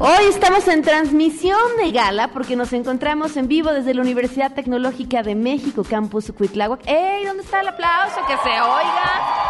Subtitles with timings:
[0.00, 5.22] Hoy estamos en transmisión de gala porque nos encontramos en vivo desde la Universidad Tecnológica
[5.22, 6.82] de México, Campus Cuitláhuac.
[6.88, 7.26] ¡Ey!
[7.26, 8.16] ¿Dónde está el aplauso?
[8.26, 9.41] ¡Que se oiga!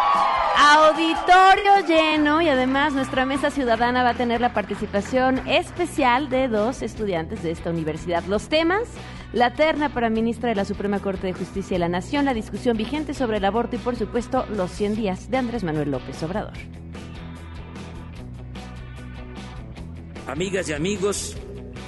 [0.65, 6.81] Auditorio lleno y además nuestra mesa ciudadana va a tener la participación especial de dos
[6.81, 8.23] estudiantes de esta universidad.
[8.27, 8.83] Los temas,
[9.33, 12.77] la terna para ministra de la Suprema Corte de Justicia de la Nación, la discusión
[12.77, 16.53] vigente sobre el aborto y por supuesto los 100 días de Andrés Manuel López Obrador.
[20.27, 21.35] Amigas y amigos,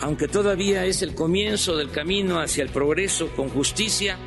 [0.01, 4.17] aunque todavía es el comienzo del camino hacia el progreso con justicia,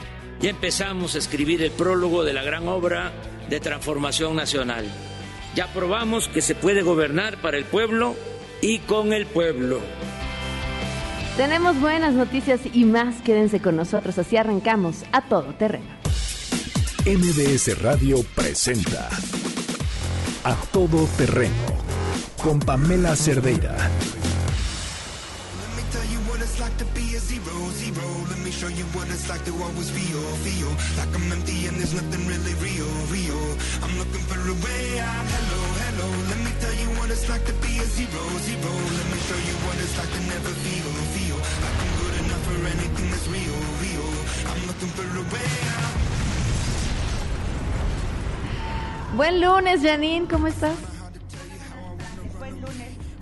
[0.41, 3.13] ya empezamos a escribir el prólogo de la gran obra
[3.49, 4.87] de transformación nacional.
[5.55, 8.15] Ya probamos que se puede gobernar para el pueblo
[8.61, 9.81] y con el pueblo.
[11.37, 13.23] Tenemos buenas noticias y más.
[13.23, 15.87] Quédense con nosotros, así arrancamos a todo terreno.
[17.07, 19.09] MBS Radio presenta
[20.45, 21.55] A Todo Terreno
[22.43, 23.77] con Pamela Cerdeira.
[29.19, 33.43] it's like they always feel, feel Like I'm empty and there's nothing really real, real.
[33.83, 36.09] I'm looking for a way out, hello, hello.
[36.31, 38.73] Let me tell you what it's like to be a zero, zero.
[38.99, 42.43] Let me show you what it's like to never feel, feel Like I'm good enough
[42.47, 44.09] for anything that's real, real.
[44.51, 45.97] I'm looking for a way out.
[49.17, 50.98] Buen lunes, Janine, ¿cómo estás?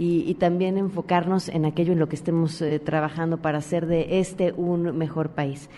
[0.00, 4.53] Y, también enfocarnos en aquello en lo que estemos eh, trabajando para hacer de este
[4.53, 5.69] un mejor país.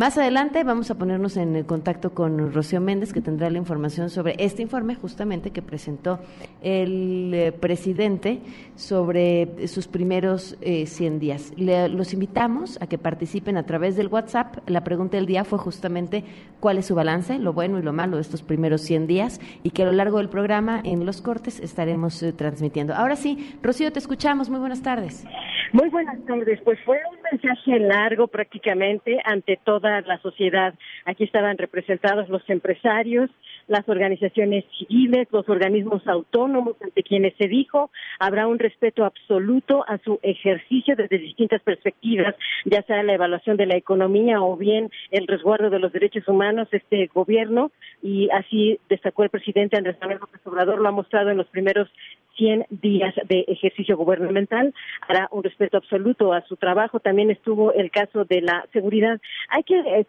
[0.00, 4.34] Más adelante vamos a ponernos en contacto con Rocío Méndez, que tendrá la información sobre
[4.38, 6.20] este informe justamente que presentó
[6.62, 8.38] el eh, presidente
[8.76, 11.52] sobre sus primeros 100 eh, días.
[11.58, 14.66] los invitamos a que participen a través del WhatsApp.
[14.66, 16.24] La pregunta del día fue justamente
[16.60, 19.68] cuál es su balance, lo bueno y lo malo de estos primeros 100 días y
[19.68, 22.94] que a lo largo del programa en los cortes estaremos eh, transmitiendo.
[22.94, 24.48] Ahora sí, Rocío, te escuchamos.
[24.48, 25.26] Muy buenas tardes.
[25.72, 26.58] Muy buenas tardes.
[26.64, 30.74] Pues fue un mensaje largo prácticamente ante toda la sociedad.
[31.04, 33.30] Aquí estaban representados los empresarios,
[33.66, 39.98] las organizaciones civiles, los organismos autónomos ante quienes se dijo habrá un respeto absoluto a
[39.98, 42.34] su ejercicio desde distintas perspectivas,
[42.64, 46.68] ya sea la evaluación de la economía o bien el resguardo de los derechos humanos,
[46.72, 47.70] este gobierno,
[48.02, 51.88] y así destacó el presidente Andrés Manuel López Obrador, lo ha mostrado en los primeros
[52.40, 54.72] 100 días de ejercicio gubernamental,
[55.06, 56.98] hará un respeto absoluto a su trabajo.
[56.98, 59.20] También estuvo el caso de la seguridad.
[59.50, 60.06] Hay que eh,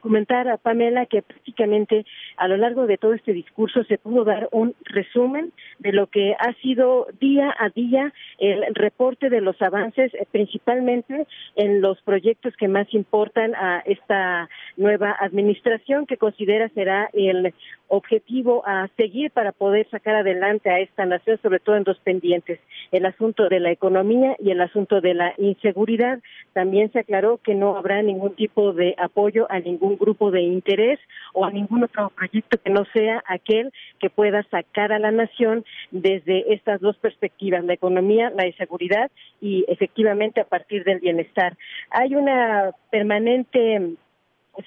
[0.00, 2.04] comentar a Pamela que prácticamente
[2.36, 6.34] a lo largo de todo este discurso se pudo dar un resumen de lo que
[6.38, 11.26] ha sido día a día el reporte de los avances, eh, principalmente
[11.56, 17.54] en los proyectos que más importan a esta nueva administración que considera será el
[17.88, 22.60] objetivo a seguir para poder sacar adelante a esta nación, sobre todo en dos pendientes,
[22.90, 26.20] el asunto de la economía y el asunto de la inseguridad.
[26.52, 30.98] También se aclaró que no habrá ningún tipo de apoyo a ningún grupo de interés
[31.32, 35.64] o a ningún otro proyecto que no sea aquel que pueda sacar a la nación
[35.90, 39.10] desde estas dos perspectivas, la economía, la inseguridad
[39.40, 41.56] y efectivamente a partir del bienestar.
[41.90, 43.96] Hay una permanente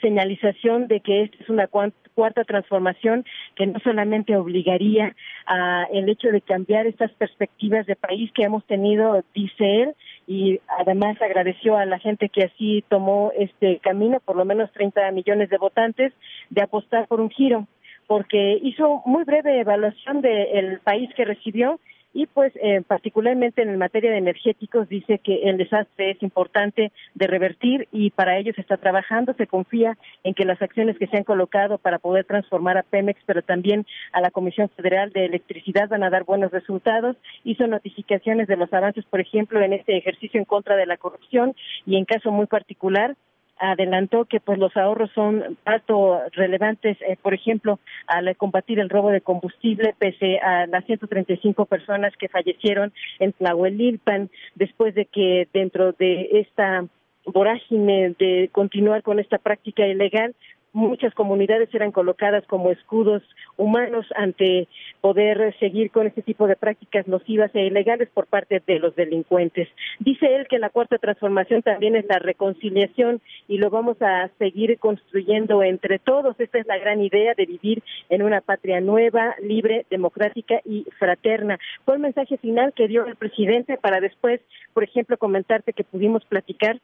[0.01, 1.67] señalización de que esta es una
[2.15, 3.25] cuarta transformación
[3.55, 5.15] que no solamente obligaría
[5.45, 9.95] a el hecho de cambiar estas perspectivas de país que hemos tenido, dice él,
[10.25, 15.11] y además agradeció a la gente que así tomó este camino, por lo menos 30
[15.11, 16.13] millones de votantes,
[16.49, 17.67] de apostar por un giro,
[18.07, 21.79] porque hizo muy breve evaluación del país que recibió
[22.15, 27.27] y pues eh, particularmente en materia de energéticos dice que el desastre es importante de
[27.27, 31.17] revertir y para ello se está trabajando, se confía en que las acciones que se
[31.17, 35.89] han colocado para poder transformar a Pemex, pero también a la Comisión Federal de Electricidad
[35.89, 37.17] van a dar buenos resultados.
[37.43, 41.53] Hizo notificaciones de los avances, por ejemplo, en este ejercicio en contra de la corrupción
[41.85, 43.17] y en caso muy particular
[43.57, 49.09] adelantó que pues los ahorros son alto relevantes, eh, por ejemplo, al combatir el robo
[49.09, 55.93] de combustible, pese a las 135 personas que fallecieron en Tlahuelilpan, después de que dentro
[55.93, 56.85] de esta
[57.25, 60.35] vorágine de continuar con esta práctica ilegal,
[60.75, 63.23] muchas comunidades eran colocadas como escudos
[63.55, 64.67] humanos ante
[64.99, 69.69] poder seguir con este tipo de prácticas nocivas e ilegales por parte de los delincuentes.
[69.99, 74.77] Dice él que la cuarta transformación también es la reconciliación y lo vamos a seguir
[74.77, 76.37] construyendo entre todos.
[76.39, 81.57] Esta es la gran idea de vivir en una patria nueva, libre, democrática y fraterna.
[81.85, 84.41] Fue el mensaje final que dio el presidente para después,
[84.73, 86.81] por ejemplo, comentarte que pudimos platicar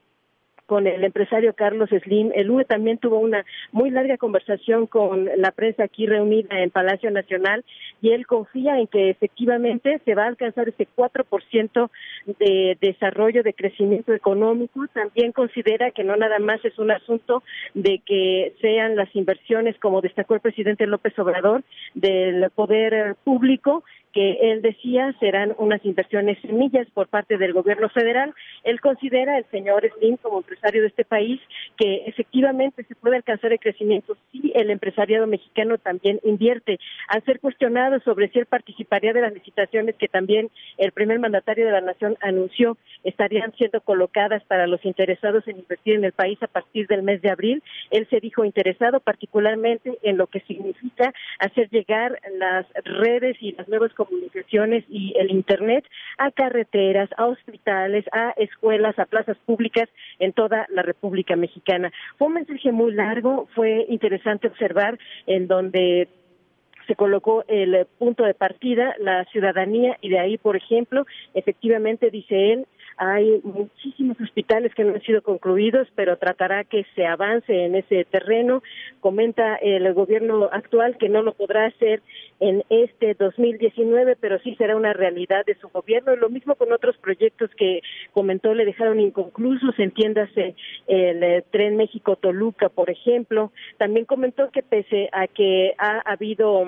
[0.65, 2.31] con el empresario Carlos Slim.
[2.33, 7.11] El UE también tuvo una muy larga conversación con la prensa aquí reunida en Palacio
[7.11, 7.63] Nacional
[8.01, 11.89] y él confía en que efectivamente se va a alcanzar ese 4%
[12.39, 14.85] de desarrollo, de crecimiento económico.
[14.93, 17.43] También considera que no nada más es un asunto
[17.73, 24.51] de que sean las inversiones, como destacó el presidente López Obrador, del poder público, que
[24.51, 28.33] él decía serán unas inversiones semillas por parte del gobierno federal.
[28.63, 31.39] Él considera, el señor Slim, como empresario de este país,
[31.77, 36.79] que efectivamente se puede alcanzar el crecimiento si el empresariado mexicano también invierte.
[37.07, 41.65] Al ser cuestionado sobre si él participaría de las licitaciones que también el primer mandatario
[41.65, 46.41] de la nación anunció estarían siendo colocadas para los interesados en invertir en el país
[46.41, 51.13] a partir del mes de abril, él se dijo interesado particularmente en lo que significa
[51.39, 55.85] hacer llegar las redes y las nuevas comunicaciones y el Internet
[56.17, 59.89] a carreteras, a hospitales, a escuelas, a plazas públicas
[60.19, 61.91] en toda la República Mexicana.
[62.17, 66.07] Fue un mensaje muy largo, fue interesante observar en donde
[66.87, 72.53] se colocó el punto de partida, la ciudadanía, y de ahí, por ejemplo, efectivamente, dice
[72.53, 77.75] él, hay muchísimos hospitales que no han sido concluidos, pero tratará que se avance en
[77.75, 78.61] ese terreno.
[78.99, 82.01] Comenta el gobierno actual que no lo podrá hacer
[82.39, 86.15] en este 2019, pero sí será una realidad de su gobierno.
[86.15, 87.81] Lo mismo con otros proyectos que
[88.13, 90.55] comentó le dejaron inconclusos, entiéndase
[90.87, 93.51] el eh, Tren México-Toluca, por ejemplo.
[93.77, 96.67] También comentó que pese a que ha habido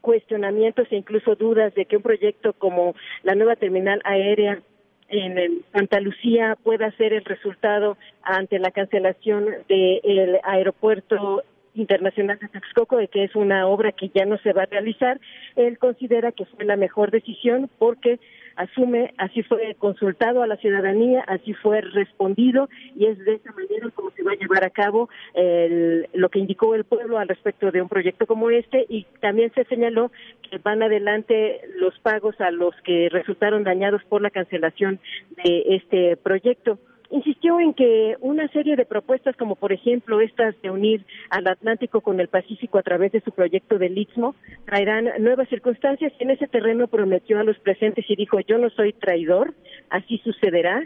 [0.00, 4.62] cuestionamientos e incluso dudas de que un proyecto como la nueva terminal aérea
[5.08, 11.42] en Santa Lucía pueda ser el resultado ante la cancelación del aeropuerto
[11.74, 15.20] internacional de Texcoco de que es una obra que ya no se va a realizar,
[15.56, 18.18] él considera que fue la mejor decisión porque
[18.58, 23.88] asume, así fue consultado a la ciudadanía, así fue respondido y es de esa manera
[23.94, 25.08] como se va a llevar a cabo
[26.12, 29.64] lo que indicó el pueblo al respecto de un proyecto como este y también se
[29.64, 30.10] señaló
[30.50, 34.98] que van adelante los pagos a los que resultaron dañados por la cancelación
[35.44, 36.78] de este proyecto
[37.10, 42.00] insistió en que una serie de propuestas, como por ejemplo estas de unir al Atlántico
[42.00, 44.34] con el Pacífico a través de su proyecto del Istmo,
[44.66, 46.12] traerán nuevas circunstancias.
[46.18, 49.54] En ese terreno prometió a los presentes y dijo, yo no soy traidor,
[49.90, 50.82] así sucederá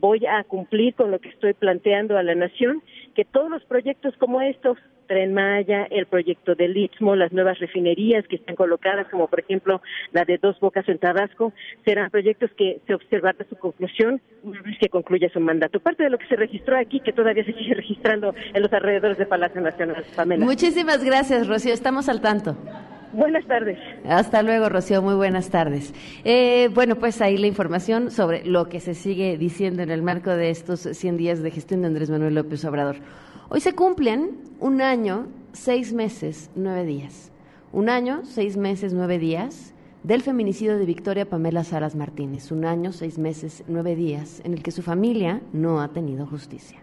[0.00, 2.82] voy a cumplir con lo que estoy planteando a la nación,
[3.14, 8.26] que todos los proyectos como estos, Tren Maya, el proyecto del Istmo, las nuevas refinerías
[8.28, 9.80] que están colocadas, como por ejemplo
[10.12, 11.52] la de Dos Bocas en Tabasco,
[11.84, 15.80] serán proyectos que se observará su conclusión una vez que concluya su mandato.
[15.80, 19.18] Parte de lo que se registró aquí, que todavía se sigue registrando en los alrededores
[19.18, 20.04] de Palacio Nacional.
[20.14, 20.44] Pamela.
[20.44, 21.72] Muchísimas gracias, Rocío.
[21.72, 22.56] Estamos al tanto.
[23.12, 23.78] Buenas tardes.
[24.06, 25.00] Hasta luego, Rocío.
[25.00, 25.94] Muy buenas tardes.
[26.24, 30.30] Eh, bueno, pues ahí la información sobre lo que se sigue diciendo en el marco
[30.30, 32.96] de estos 100 días de gestión de Andrés Manuel López Obrador.
[33.48, 37.30] Hoy se cumplen un año, seis meses, nueve días.
[37.72, 39.72] Un año, seis meses, nueve días
[40.02, 42.50] del feminicidio de Victoria Pamela Salas Martínez.
[42.50, 46.80] Un año, seis meses, nueve días en el que su familia no ha tenido justicia.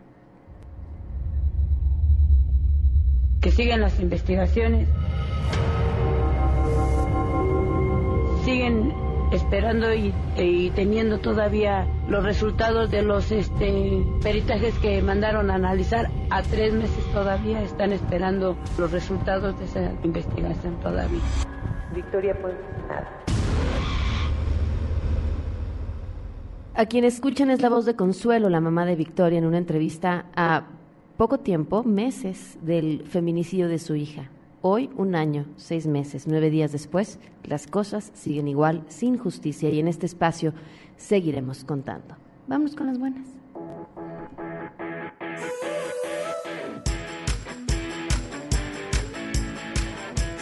[3.41, 4.87] Que siguen las investigaciones.
[9.53, 16.09] Esperando y, teniendo todavía los resultados de los este, peritajes que mandaron a analizar.
[16.31, 21.21] A tres meses todavía están esperando los resultados de esa investigación todavía.
[21.93, 22.55] Victoria, pues
[22.89, 23.07] nada.
[26.73, 30.25] A quien escuchan es la voz de Consuelo, la mamá de Victoria, en una entrevista
[30.35, 30.63] a
[31.15, 34.31] poco tiempo, meses del feminicidio de su hija.
[34.65, 39.81] Hoy, un año, seis meses, nueve días después, las cosas siguen igual, sin justicia, y
[39.81, 40.53] en este espacio
[40.95, 42.15] seguiremos contando.
[42.47, 43.27] Vamos con las buenas.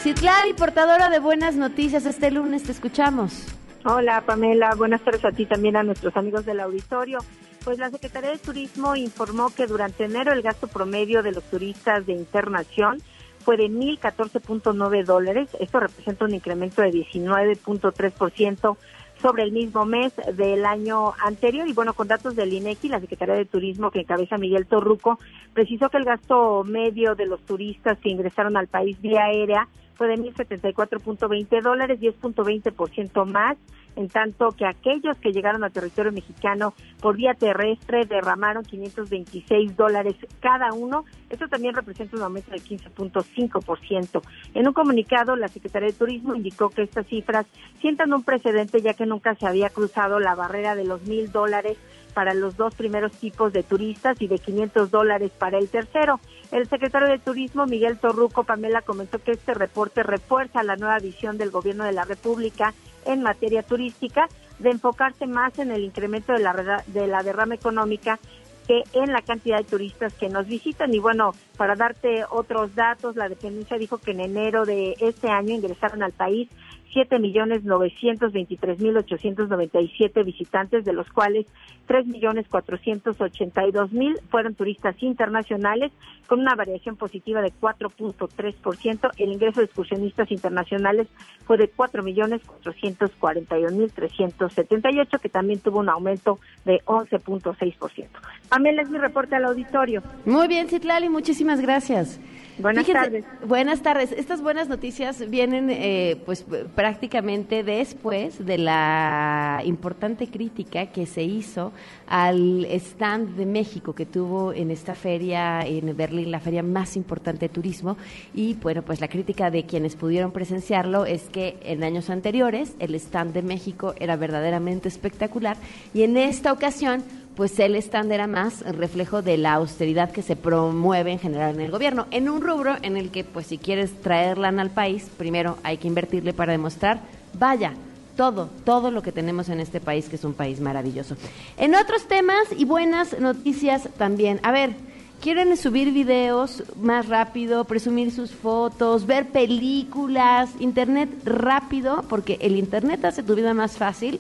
[0.04, 3.48] Citlali, portadora de buenas noticias, este lunes te escuchamos.
[3.86, 7.18] Hola Pamela, buenas tardes a ti también a nuestros amigos del auditorio.
[7.64, 12.06] Pues la Secretaría de Turismo informó que durante enero el gasto promedio de los turistas
[12.06, 13.02] de internación
[13.42, 15.50] fue de 1.014.9 dólares.
[15.60, 18.78] Esto representa un incremento de 19.3%
[19.22, 21.68] sobre el mismo mes del año anterior.
[21.68, 25.20] Y bueno, con datos del INEGI, la Secretaría de Turismo que encabeza Miguel Torruco,
[25.54, 30.08] precisó que el gasto medio de los turistas que ingresaron al país vía aérea fue
[30.08, 33.58] de 1.074.20 dólares, 10.20% más,
[33.96, 40.16] en tanto que aquellos que llegaron al territorio mexicano por vía terrestre derramaron 526 dólares
[40.40, 41.06] cada uno.
[41.30, 44.22] Esto también representa un aumento del 15.5%.
[44.54, 47.46] En un comunicado, la Secretaría de Turismo indicó que estas cifras
[47.80, 51.78] sientan un precedente ya que nunca se había cruzado la barrera de los mil dólares
[52.12, 56.20] para los dos primeros tipos de turistas y de 500 dólares para el tercero.
[56.52, 61.38] El secretario de Turismo, Miguel Torruco Pamela, comentó que este reporte refuerza la nueva visión
[61.38, 62.74] del gobierno de la República
[63.06, 64.28] en materia turística
[64.60, 68.20] de enfocarse más en el incremento de la, de la derrama económica
[68.68, 70.94] que en la cantidad de turistas que nos visitan.
[70.94, 75.56] Y bueno, para darte otros datos, la dependencia dijo que en enero de este año
[75.56, 76.50] ingresaron al país
[76.94, 81.46] siete millones novecientos veintitrés mil ochocientos noventa y siete visitantes, de los cuales
[81.88, 85.92] tres millones cuatrocientos ochenta y dos mil fueron turistas internacionales,
[86.28, 89.12] con una variación positiva de 4.3%.
[89.18, 91.08] El ingreso de excursionistas internacionales
[91.46, 95.80] fue de cuatro millones cuatrocientos cuarenta y mil trescientos setenta y ocho, que también tuvo
[95.80, 98.08] un aumento de 11.6%.
[98.50, 100.02] Pamela es mi reporte al auditorio.
[100.26, 102.20] Muy bien, Citlali, muchísimas gracias.
[102.62, 103.26] Buenas tardes.
[103.48, 104.12] Buenas tardes.
[104.12, 111.72] Estas buenas noticias vienen eh, pues prácticamente después de la importante crítica que se hizo
[112.08, 117.48] al stand de México que tuvo en esta feria en Berlín, la feria más importante
[117.48, 117.98] de turismo.
[118.34, 122.96] Y bueno, pues la crítica de quienes pudieron presenciarlo es que en años anteriores el
[122.96, 125.58] stand de México era verdaderamente espectacular
[125.94, 127.04] y en esta ocasión
[127.42, 131.62] pues el stand era más reflejo de la austeridad que se promueve en general en
[131.62, 135.58] el gobierno, en un rubro en el que pues si quieres traerla al país, primero
[135.64, 137.02] hay que invertirle para demostrar,
[137.34, 137.74] vaya,
[138.16, 141.16] todo, todo lo que tenemos en este país, que es un país maravilloso.
[141.58, 144.40] En otros temas y buenas noticias también.
[144.44, 144.76] A ver,
[145.20, 153.04] quieren subir videos más rápido, presumir sus fotos, ver películas, internet rápido, porque el internet
[153.04, 154.20] hace tu vida más fácil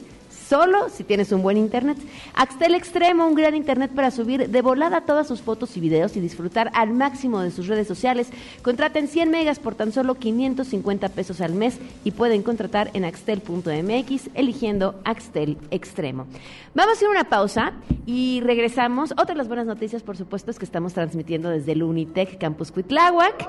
[0.52, 1.98] solo si tienes un buen internet.
[2.34, 6.20] Axtel Extremo, un gran internet para subir de volada todas sus fotos y videos y
[6.20, 8.30] disfrutar al máximo de sus redes sociales.
[8.62, 14.30] Contraten 100 megas por tan solo 550 pesos al mes y pueden contratar en axtel.mx
[14.34, 16.28] eligiendo Axtel Extremo.
[16.76, 17.72] Vamos a hacer una pausa
[18.06, 19.12] y regresamos.
[19.12, 22.74] Otra de las buenas noticias, por supuesto, es que estamos transmitiendo desde el Unitec Campus
[22.74, 23.48] Cuitláhuac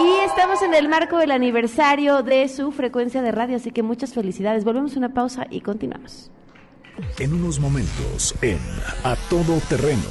[0.00, 4.14] y estamos en el marco del aniversario de su frecuencia de radio, así que muchas
[4.14, 4.62] felicidades.
[4.62, 6.30] Volvemos a una pausa y continuamos.
[7.18, 8.60] En unos momentos, en
[9.04, 10.02] A Todo Terreno.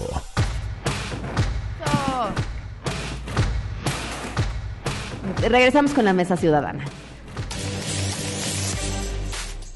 [5.41, 6.85] Regresamos con la mesa ciudadana.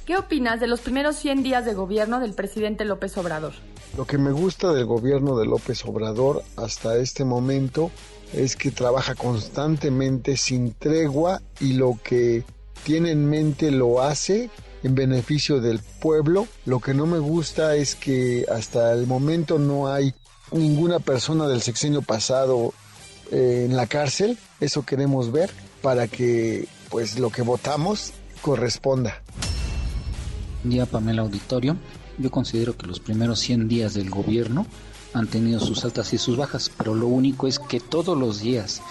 [0.05, 3.53] ¿Qué opinas de los primeros 100 días de gobierno del presidente López Obrador?
[3.95, 7.91] Lo que me gusta del gobierno de López Obrador hasta este momento
[8.33, 12.43] es que trabaja constantemente sin tregua y lo que
[12.83, 14.49] tiene en mente lo hace
[14.83, 16.47] en beneficio del pueblo.
[16.65, 20.13] Lo que no me gusta es que hasta el momento no hay
[20.51, 22.73] ninguna persona del sexenio pasado
[23.31, 24.37] eh, en la cárcel.
[24.59, 29.21] Eso queremos ver para que pues lo que votamos corresponda.
[30.63, 31.77] Día Pamela Auditorio.
[32.17, 34.65] Yo considero que los primeros 100 días del gobierno
[35.13, 38.81] han tenido sus altas y sus bajas, pero lo único es que todos los días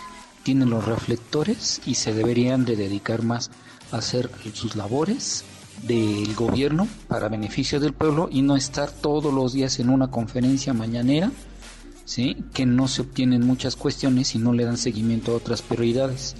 [0.42, 3.50] tienen los reflectores y se deberían de dedicar más
[3.92, 5.44] a hacer sus labores
[5.82, 10.72] del gobierno para beneficio del pueblo y no estar todos los días en una conferencia
[10.74, 11.30] mañanera,
[12.04, 12.36] ¿sí?
[12.52, 16.36] que no se obtienen muchas cuestiones y no le dan seguimiento a otras prioridades.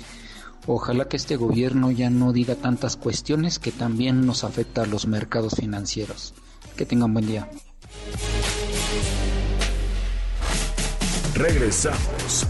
[0.67, 5.07] Ojalá que este gobierno ya no diga tantas cuestiones que también nos afecta a los
[5.07, 6.35] mercados financieros.
[6.77, 7.49] Que tengan buen día.
[11.35, 12.47] Regresamos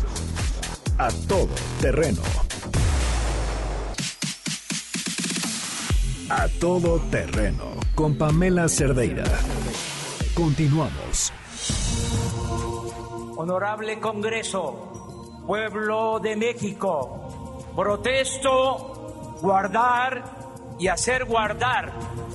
[0.99, 2.23] a todo terreno.
[6.31, 9.25] A todo terreno con Pamela Cerdeira.
[10.35, 11.33] Continuamos.
[13.37, 20.23] Honorable Congreso, pueblo de México, protesto guardar
[20.79, 21.93] y hacer guardar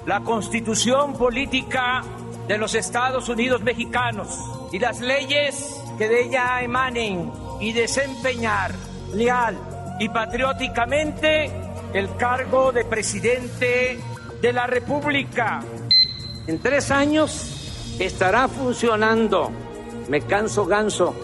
[0.08, 2.02] la constitución política
[2.48, 4.40] de los Estados Unidos mexicanos
[4.72, 7.32] y las leyes que de ella emanen
[7.62, 8.74] y desempeñar
[9.14, 9.56] leal
[10.00, 14.00] y patrióticamente el cargo de presidente
[14.42, 15.64] de la República.
[16.48, 19.52] En tres años estará funcionando.
[20.10, 21.16] Me canso ganso.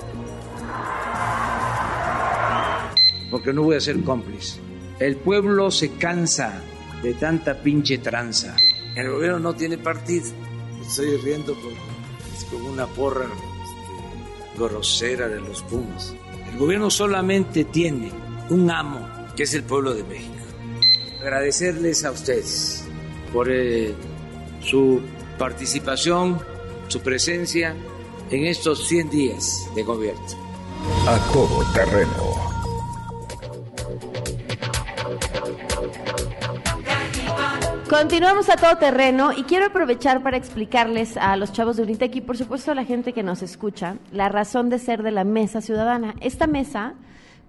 [3.32, 4.60] Porque no voy a ser cómplice.
[5.00, 6.62] El pueblo se cansa
[7.02, 8.56] de tanta pinche tranza.
[8.96, 10.28] El gobierno no tiene partido.
[10.82, 11.74] Estoy riendo con,
[12.52, 16.16] con una porra este, grosera de los Pumas.
[16.52, 18.12] El gobierno solamente tiene
[18.50, 20.49] un amo, que es el pueblo de México
[21.22, 22.84] agradecerles a ustedes
[23.34, 23.94] por eh,
[24.62, 25.02] su
[25.38, 26.40] participación,
[26.88, 27.76] su presencia
[28.32, 30.22] en estos 100 días de gobierno.
[31.08, 32.50] A todo terreno.
[37.90, 42.22] Continuamos a todo terreno y quiero aprovechar para explicarles a los chavos de Unitec y
[42.22, 45.60] por supuesto a la gente que nos escucha la razón de ser de la mesa
[45.60, 46.14] ciudadana.
[46.22, 46.94] Esta mesa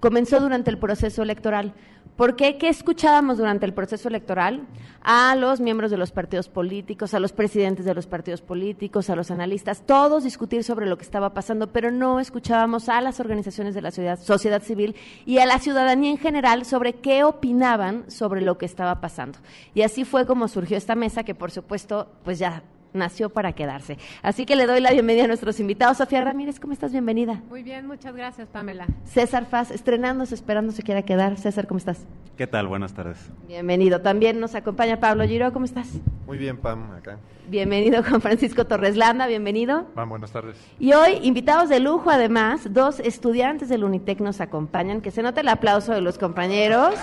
[0.01, 1.75] comenzó durante el proceso electoral.
[2.21, 2.59] ¿Por qué?
[2.59, 4.67] ¿Qué escuchábamos durante el proceso electoral?
[5.01, 9.17] A los miembros de los partidos políticos, a los presidentes de los partidos políticos, a
[9.17, 13.75] los analistas, todos discutir sobre lo que estaba pasando, pero no escuchábamos a las organizaciones
[13.75, 18.59] de la sociedad civil y a la ciudadanía en general sobre qué opinaban sobre lo
[18.59, 19.39] que estaba pasando.
[19.73, 23.99] Y así fue como surgió esta mesa que, por supuesto, pues ya nació para quedarse.
[24.23, 25.99] Así que le doy la bienvenida a nuestros invitados.
[25.99, 26.93] Sofía Ramírez, ¿cómo estás?
[26.93, 27.43] Bienvenida.
[27.49, 28.87] Muy bien, muchas gracias, Pamela.
[29.05, 31.37] César Faz, estrenándose, esperando se quiera quedar.
[31.37, 32.07] César, ¿cómo estás?
[32.37, 32.67] ¿Qué tal?
[32.69, 33.19] Buenas tardes.
[33.47, 34.01] Bienvenido.
[34.01, 35.89] También nos acompaña Pablo Giro, ¿cómo estás?
[36.27, 37.19] Muy bien, Pam, acá.
[37.49, 39.87] Bienvenido Juan Francisco Torres Landa, bienvenido.
[39.95, 40.57] Pam, buenas tardes.
[40.79, 45.01] Y hoy, invitados de lujo, además, dos estudiantes del Unitec nos acompañan.
[45.01, 46.95] Que se note el aplauso de los compañeros.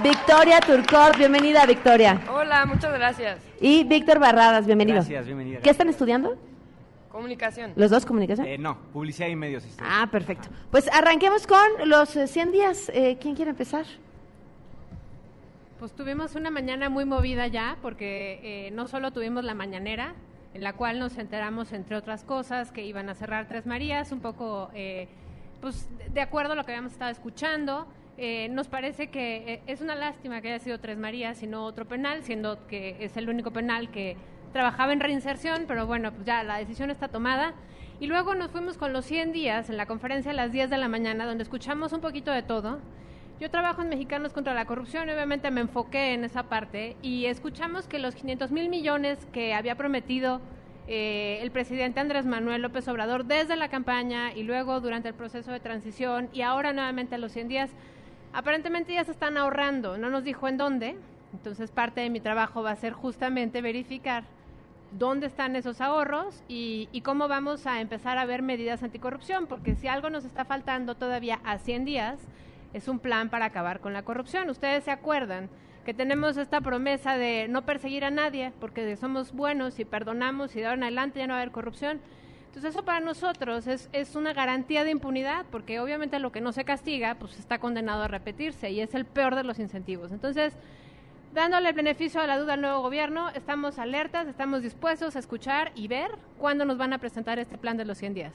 [0.00, 2.20] Victoria Turcot, bienvenida Victoria.
[2.32, 3.38] Hola, muchas gracias.
[3.60, 4.96] Y Víctor Barradas, bienvenido.
[4.96, 5.60] Gracias, bienvenida.
[5.60, 6.36] ¿Qué están estudiando?
[7.10, 7.72] Comunicación.
[7.76, 8.46] ¿Los dos comunicación?
[8.46, 9.64] Eh, no, publicidad y medios.
[9.80, 10.48] Ah, perfecto.
[10.70, 12.90] Pues arranquemos con los eh, 100 días.
[12.94, 13.84] Eh, ¿Quién quiere empezar?
[15.78, 20.14] Pues tuvimos una mañana muy movida ya, porque eh, no solo tuvimos la mañanera,
[20.54, 24.20] en la cual nos enteramos, entre otras cosas, que iban a cerrar Tres Marías, un
[24.20, 25.08] poco, eh,
[25.60, 27.86] pues, de acuerdo a lo que habíamos estado escuchando.
[28.18, 31.64] Eh, nos parece que eh, es una lástima que haya sido Tres Marías y no
[31.64, 34.16] otro penal, siendo que es el único penal que
[34.52, 37.54] trabajaba en reinserción, pero bueno, pues ya la decisión está tomada.
[38.00, 40.78] Y luego nos fuimos con los 100 días en la conferencia a las 10 de
[40.78, 42.80] la mañana, donde escuchamos un poquito de todo.
[43.40, 47.88] Yo trabajo en Mexicanos contra la Corrupción obviamente me enfoqué en esa parte y escuchamos
[47.88, 50.40] que los 500 mil millones que había prometido
[50.86, 55.50] eh, el presidente Andrés Manuel López Obrador desde la campaña y luego durante el proceso
[55.50, 57.70] de transición y ahora nuevamente a los 100 días,
[58.32, 59.98] aparentemente ya se están ahorrando.
[59.98, 60.96] No nos dijo en dónde,
[61.32, 64.24] entonces parte de mi trabajo va a ser justamente verificar
[64.98, 69.74] dónde están esos ahorros y, y, cómo vamos a empezar a ver medidas anticorrupción, porque
[69.74, 72.18] si algo nos está faltando todavía a 100 días,
[72.74, 74.50] es un plan para acabar con la corrupción.
[74.50, 75.48] Ustedes se acuerdan
[75.84, 80.60] que tenemos esta promesa de no perseguir a nadie, porque somos buenos y perdonamos y
[80.60, 82.00] de ahora en adelante ya no va a haber corrupción.
[82.52, 86.52] Entonces eso para nosotros es, es una garantía de impunidad, porque obviamente lo que no
[86.52, 90.12] se castiga, pues está condenado a repetirse y es el peor de los incentivos.
[90.12, 90.52] Entonces,
[91.32, 95.72] dándole el beneficio a la duda al nuevo gobierno, estamos alertas, estamos dispuestos a escuchar
[95.74, 98.34] y ver cuándo nos van a presentar este plan de los 100 días.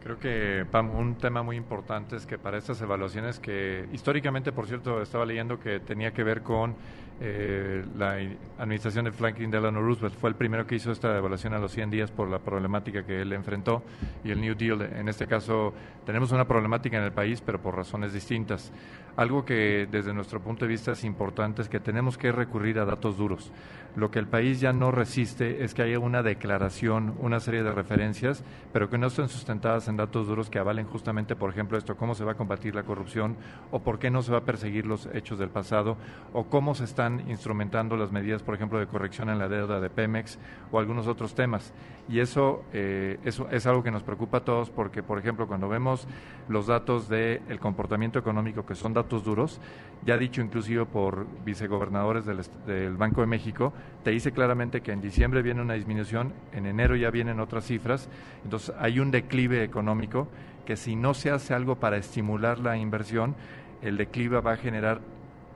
[0.00, 4.68] Creo que, Pam, un tema muy importante es que para estas evaluaciones que históricamente, por
[4.68, 6.76] cierto, estaba leyendo que tenía que ver con
[7.22, 8.16] eh, la
[8.58, 11.90] administración de Franklin Delano Roosevelt fue el primero que hizo esta evaluación a los 100
[11.90, 13.82] días por la problemática que él enfrentó
[14.24, 15.74] y el New Deal, en este caso,
[16.06, 18.72] tenemos una problemática en el país, pero por razones distintas.
[19.16, 22.84] Algo que desde nuestro punto de vista es importante es que tenemos que recurrir a
[22.84, 23.52] datos duros.
[23.96, 27.72] Lo que el país ya no resiste es que haya una declaración, una serie de
[27.72, 31.96] referencias, pero que no estén sustentadas en datos duros que avalen justamente, por ejemplo, esto,
[31.96, 33.36] cómo se va a combatir la corrupción
[33.72, 35.96] o por qué no se va a perseguir los hechos del pasado
[36.32, 39.90] o cómo se están instrumentando las medidas, por ejemplo, de corrección en la deuda de
[39.90, 40.38] Pemex
[40.70, 41.72] o algunos otros temas.
[42.08, 45.68] Y eso, eh, eso es algo que nos preocupa a todos porque, por ejemplo, cuando
[45.68, 46.06] vemos
[46.48, 49.60] los datos del comportamiento económico, que son datos duros,
[50.04, 55.00] ya dicho inclusive por vicegobernadores del, del Banco de México, te dice claramente que en
[55.00, 58.08] diciembre viene una disminución, en enero ya vienen otras cifras,
[58.44, 60.28] entonces hay un declive económico
[60.64, 63.34] que si no se hace algo para estimular la inversión,
[63.82, 65.00] el declive va a generar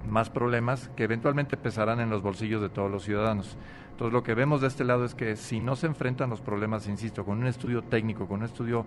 [0.08, 3.56] más problemas que eventualmente pesarán en los bolsillos de todos los ciudadanos.
[3.94, 6.88] Entonces, lo que vemos de este lado es que si no se enfrentan los problemas,
[6.88, 8.84] insisto, con un estudio técnico, con un estudio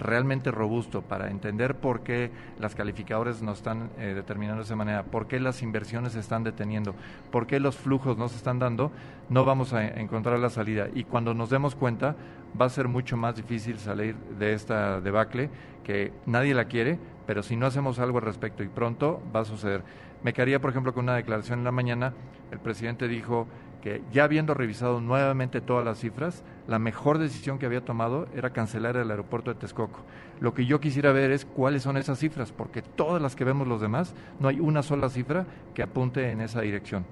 [0.00, 5.04] realmente robusto para entender por qué las calificadores no están eh, determinando de esa manera,
[5.04, 6.96] por qué las inversiones se están deteniendo,
[7.30, 8.90] por qué los flujos no se están dando,
[9.28, 10.88] no vamos a encontrar la salida.
[10.92, 12.16] Y cuando nos demos cuenta,
[12.60, 15.50] va a ser mucho más difícil salir de esta debacle,
[15.84, 19.44] que nadie la quiere, pero si no hacemos algo al respecto y pronto, va a
[19.44, 19.82] suceder.
[20.22, 22.12] Me quedaría, por ejemplo, con una declaración en la mañana,
[22.50, 23.46] el presidente dijo
[23.82, 28.50] que ya habiendo revisado nuevamente todas las cifras, la mejor decisión que había tomado era
[28.50, 30.00] cancelar el aeropuerto de Texcoco.
[30.40, 33.68] Lo que yo quisiera ver es cuáles son esas cifras, porque todas las que vemos
[33.68, 37.04] los demás, no hay una sola cifra que apunte en esa dirección.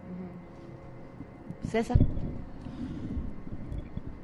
[1.69, 1.99] César.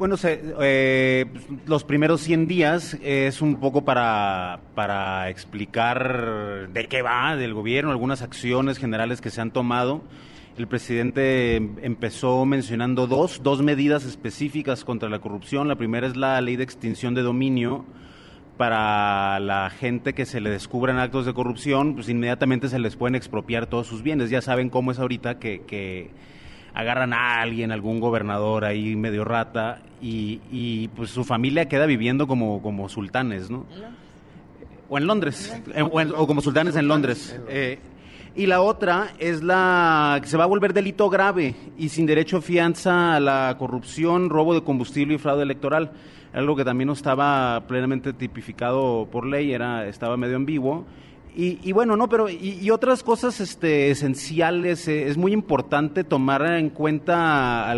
[0.03, 1.27] Bueno, eh,
[1.65, 7.93] los primeros 100 días es un poco para, para explicar de qué va del gobierno,
[7.93, 10.03] algunas acciones generales que se han tomado.
[10.59, 15.69] El presidente empezó mencionando dos, dos medidas específicas contra la corrupción.
[15.69, 17.85] La primera es la ley de extinción de dominio
[18.57, 23.15] para la gente que se le descubran actos de corrupción, pues inmediatamente se les pueden
[23.15, 24.31] expropiar todos sus bienes.
[24.31, 26.11] Ya saben cómo es ahorita que, que
[26.75, 32.27] agarran a alguien, algún gobernador ahí medio rata, y, y pues su familia queda viviendo
[32.27, 33.67] como, como sultanes, ¿no?
[34.89, 35.55] O en Londres,
[35.91, 37.39] o, como sultanes en Londres.
[37.49, 37.79] Eh,
[38.35, 42.39] y la otra es la que se va a volver delito grave y sin derecho
[42.39, 45.93] a fianza a la corrupción, robo de combustible y fraude electoral.
[46.33, 50.47] Algo que también no estaba plenamente tipificado por ley, era estaba medio en
[51.35, 51.59] vivo.
[51.63, 56.71] Y, bueno, no, pero y, otras cosas este, esenciales, eh, es muy importante tomar en
[56.71, 57.75] cuenta,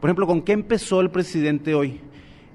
[0.00, 2.00] por ejemplo, con qué empezó el presidente hoy.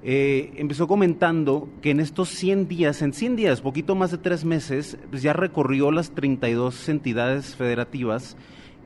[0.02, 4.46] Eh, empezó comentando que en estos 100 días, en 100 días, poquito más de tres
[4.46, 8.36] meses, pues ya recorrió las 32 entidades federativas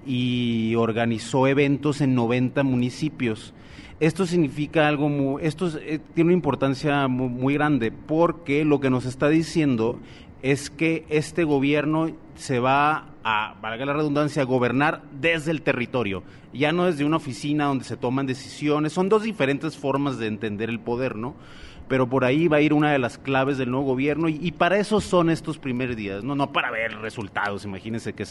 [0.04, 3.54] y organizó eventos en 90 municipios.
[4.00, 9.06] Esto significa algo muy, esto eh, tiene una importancia muy, grande porque lo que nos
[9.06, 10.00] está diciendo
[10.44, 16.22] es que este gobierno se va a, valga la redundancia, a gobernar desde el territorio,
[16.52, 18.92] ya no desde una oficina donde se toman decisiones.
[18.92, 21.34] Son dos diferentes formas de entender el poder, ¿no?
[21.88, 24.76] Pero por ahí va a ir una de las claves del nuevo gobierno y, para
[24.76, 27.64] eso son estos primeros días, no, no para ver resultados.
[27.64, 28.24] Imagínense que,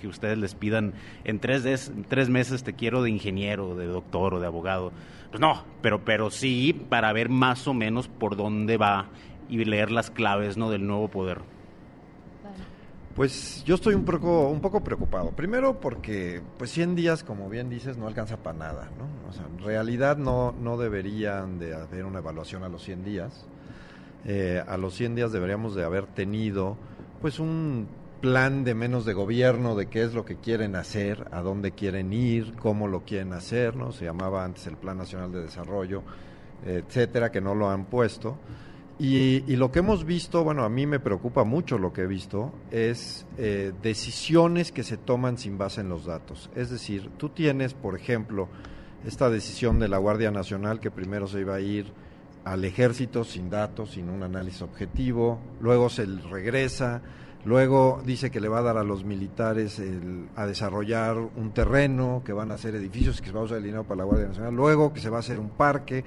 [0.00, 0.94] que, ustedes les pidan
[1.24, 4.90] en tres, tres meses te quiero de ingeniero, de doctor o de abogado.
[5.30, 9.08] Pues no, pero, pero sí para ver más o menos por dónde va
[9.48, 10.70] y leer las claves ¿no?
[10.70, 11.40] del nuevo poder.
[13.14, 15.30] Pues yo estoy un poco, un poco preocupado.
[15.30, 18.90] Primero porque pues 100 días, como bien dices, no alcanza para nada.
[18.98, 19.28] ¿no?
[19.28, 23.46] O sea, en realidad no, no deberían de haber una evaluación a los 100 días.
[24.26, 26.76] Eh, a los 100 días deberíamos de haber tenido
[27.22, 27.88] pues un
[28.20, 32.12] plan de menos de gobierno de qué es lo que quieren hacer, a dónde quieren
[32.12, 33.92] ir, cómo lo quieren hacer, ¿no?
[33.92, 36.02] Se llamaba antes el Plan Nacional de Desarrollo,
[36.64, 38.36] etcétera, que no lo han puesto.
[38.98, 42.52] Y, lo que hemos visto, bueno, a mí me preocupa mucho lo que he visto,
[42.70, 46.50] es eh, decisiones que se toman sin base en los datos.
[46.54, 48.48] Es decir, tú tienes, por ejemplo,
[49.04, 51.92] esta decisión de la Guardia Nacional que primero se iba a ir
[52.44, 57.02] al ejército sin datos, sin un análisis objetivo, luego se regresa,
[57.44, 59.82] luego dice que le va a dar a los militares
[60.36, 63.64] a desarrollar un terreno, que van a hacer edificios, que se va a usar el
[63.64, 66.04] dinero para la Guardia Nacional, luego que se va a hacer un parque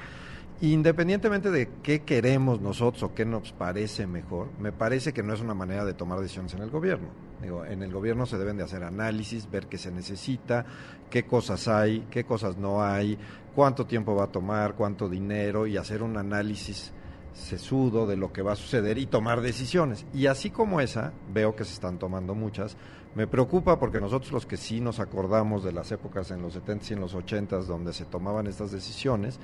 [0.62, 5.40] Independientemente de qué queremos nosotros o qué nos parece mejor, me parece que no es
[5.40, 7.08] una manera de tomar decisiones en el gobierno.
[7.42, 10.66] Digo, en el gobierno se deben de hacer análisis, ver qué se necesita,
[11.10, 13.18] qué cosas hay, qué cosas no hay,
[13.56, 16.92] cuánto tiempo va a tomar, cuánto dinero y hacer un análisis
[17.32, 20.06] sesudo de lo que va a suceder y tomar decisiones.
[20.14, 22.76] Y así como esa, veo que se están tomando muchas.
[23.16, 26.86] Me preocupa porque nosotros los que sí nos acordamos de las épocas en los 70
[26.90, 29.40] y en los 80 donde se tomaban estas decisiones,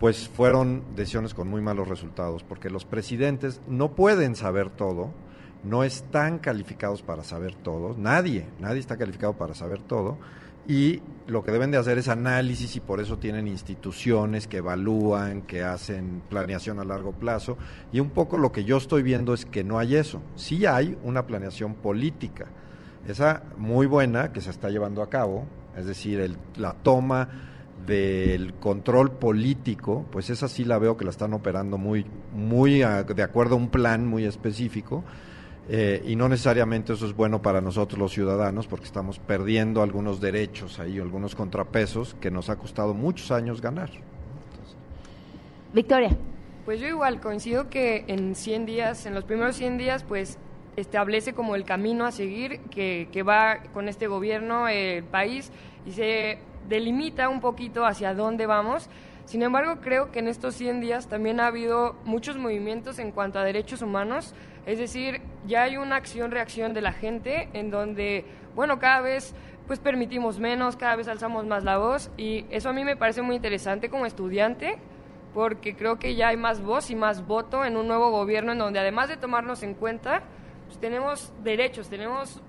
[0.00, 5.12] pues fueron decisiones con muy malos resultados, porque los presidentes no pueden saber todo,
[5.62, 10.16] no están calificados para saber todo, nadie, nadie está calificado para saber todo,
[10.66, 15.42] y lo que deben de hacer es análisis y por eso tienen instituciones que evalúan,
[15.42, 17.58] que hacen planeación a largo plazo,
[17.92, 20.96] y un poco lo que yo estoy viendo es que no hay eso, sí hay
[21.02, 22.46] una planeación política,
[23.06, 25.44] esa muy buena que se está llevando a cabo,
[25.76, 27.49] es decir, el, la toma
[27.86, 33.22] del control político, pues esa sí la veo que la están operando muy, muy de
[33.22, 35.04] acuerdo a un plan muy específico.
[35.68, 40.20] Eh, y no necesariamente eso es bueno para nosotros los ciudadanos porque estamos perdiendo algunos
[40.20, 43.90] derechos ahí, algunos contrapesos que nos ha costado muchos años ganar.
[45.72, 46.16] Victoria.
[46.64, 50.38] Pues yo igual coincido que en 100 días, en los primeros 100 días, pues
[50.76, 55.50] establece como el camino a seguir que, que va con este gobierno el país
[55.86, 58.88] y se delimita un poquito hacia dónde vamos.
[59.24, 63.38] Sin embargo, creo que en estos 100 días también ha habido muchos movimientos en cuanto
[63.38, 64.34] a derechos humanos,
[64.66, 69.34] es decir, ya hay una acción-reacción de la gente en donde, bueno, cada vez
[69.66, 73.22] pues permitimos menos, cada vez alzamos más la voz y eso a mí me parece
[73.22, 74.78] muy interesante como estudiante
[75.32, 78.58] porque creo que ya hay más voz y más voto en un nuevo gobierno en
[78.58, 80.24] donde además de tomarnos en cuenta,
[80.66, 82.42] pues tenemos derechos, tenemos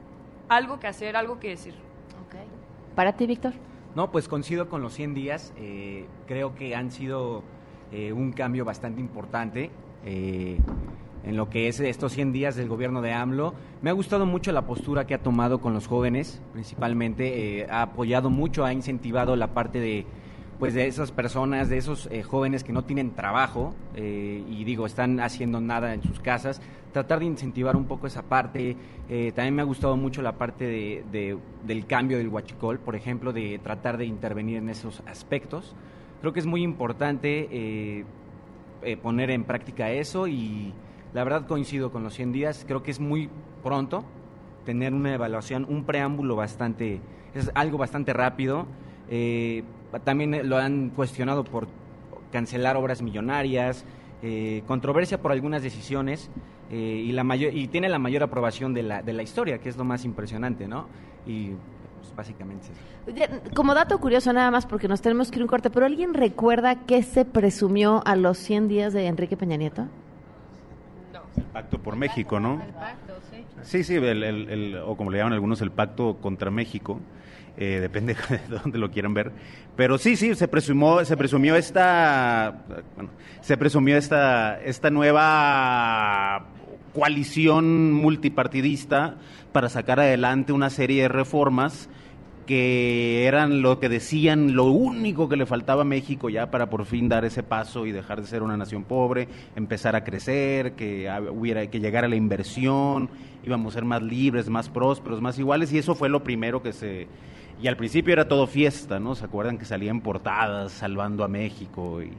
[0.49, 1.75] algo que hacer, algo que decir.
[2.95, 3.53] ¿Para ti, Víctor?
[3.93, 5.53] No, pues coincido con los 100 días.
[5.57, 7.43] Eh, creo que han sido
[7.91, 9.69] eh, un cambio bastante importante
[10.05, 10.57] eh,
[11.25, 13.53] en lo que es estos 100 días del gobierno de AMLO.
[13.81, 17.67] Me ha gustado mucho la postura que ha tomado con los jóvenes, principalmente.
[17.69, 20.05] ha apoyado mucho, ha incentivado la parte de
[20.61, 25.59] pues de esas personas, de esos jóvenes que no tienen trabajo y digo, están haciendo
[25.59, 28.75] nada en sus casas, tratar de incentivar un poco esa parte.
[29.09, 33.33] Eh, también me ha gustado mucho la parte de, del cambio del huachicol, por ejemplo,
[33.33, 35.75] de tratar de intervenir en esos aspectos.
[36.19, 38.05] Creo que es muy importante eh,
[38.83, 40.73] eh, poner en práctica eso y
[41.13, 42.65] la verdad coincido con los 100 días.
[42.67, 43.29] Creo que es muy
[43.63, 44.03] pronto
[44.65, 47.01] tener una evaluación, un preámbulo bastante,
[47.33, 48.67] es algo bastante rápido.
[50.03, 51.67] También lo han cuestionado por
[52.31, 53.85] cancelar obras millonarias,
[54.67, 56.29] controversia por algunas decisiones
[56.71, 59.67] eh, y, la mayor, y tiene la mayor aprobación de la, de la historia, que
[59.67, 60.87] es lo más impresionante, ¿no?
[61.27, 61.49] Y
[61.99, 62.67] pues, básicamente
[63.53, 66.75] Como dato curioso nada más, porque nos tenemos que ir un corte, pero ¿alguien recuerda
[66.85, 69.87] qué se presumió a los 100 días de Enrique Peña Nieto?
[71.35, 72.53] El pacto por México, ¿no?
[72.53, 73.45] El pacto, sí.
[73.63, 77.01] Sí, sí, el, o como le llaman algunos, el pacto contra México.
[77.63, 78.15] Eh, depende
[78.49, 79.31] de dónde lo quieran ver.
[79.75, 82.63] Pero sí, sí, se presumió, se presumió esta,
[82.95, 86.47] bueno, se presumió esta, esta nueva
[86.95, 89.17] coalición multipartidista
[89.51, 91.87] para sacar adelante una serie de reformas
[92.47, 96.85] que eran lo que decían lo único que le faltaba a México ya para por
[96.85, 101.07] fin dar ese paso y dejar de ser una nación pobre, empezar a crecer, que
[101.31, 103.09] hubiera que llegar a la inversión,
[103.43, 106.73] íbamos a ser más libres, más prósperos, más iguales y eso fue lo primero que
[106.73, 107.07] se
[107.61, 109.15] y al principio era todo fiesta, ¿no?
[109.15, 112.11] ¿Se acuerdan que salían portadas salvando a México y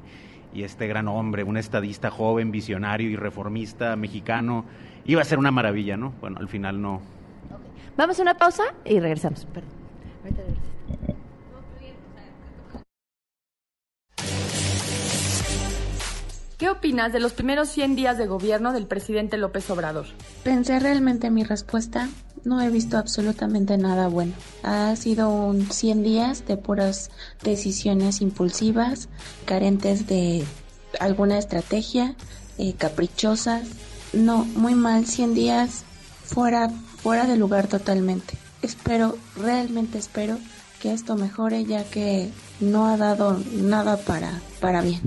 [0.55, 4.65] y este gran hombre, un estadista joven, visionario y reformista mexicano,
[5.05, 6.13] iba a ser una maravilla, ¿no?
[6.21, 7.01] Bueno, al final no.
[7.97, 9.47] Vamos a una pausa y regresamos.
[16.59, 20.07] ¿Qué opinas de los primeros 100 días de gobierno del presidente López Obrador?
[20.45, 22.09] Pensé realmente mi respuesta.
[22.45, 24.33] No he visto absolutamente nada bueno.
[24.63, 27.11] Ha sido un 100 días de puras
[27.43, 29.09] decisiones impulsivas,
[29.45, 30.45] carentes de
[30.99, 32.17] alguna estrategia,
[32.59, 33.69] eh, caprichosas.
[34.13, 35.07] No, muy mal.
[35.07, 35.85] 100 días
[36.25, 38.35] fuera, fuera de lugar totalmente.
[38.61, 40.39] Espero, realmente espero
[40.81, 45.01] que esto mejore ya que no ha dado nada para, para bien.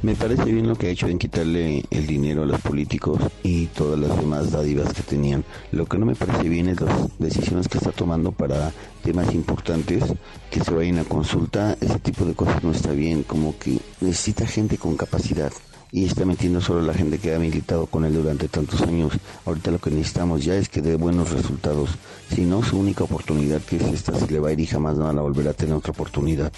[0.00, 3.66] Me parece bien lo que ha hecho en quitarle el dinero a los políticos y
[3.66, 5.44] todas las demás dádivas que tenían.
[5.72, 10.04] Lo que no me parece bien es las decisiones que está tomando para temas importantes,
[10.52, 11.76] que se vayan a consulta.
[11.80, 15.52] Ese tipo de cosas no está bien, como que necesita gente con capacidad
[15.90, 19.14] y está metiendo solo a la gente que ha militado con él durante tantos años.
[19.46, 21.90] Ahorita lo que necesitamos ya es que dé buenos resultados.
[22.32, 24.96] Si no, su única oportunidad que es esta se le va a ir y jamás
[24.96, 26.52] no van a volver a tener otra oportunidad.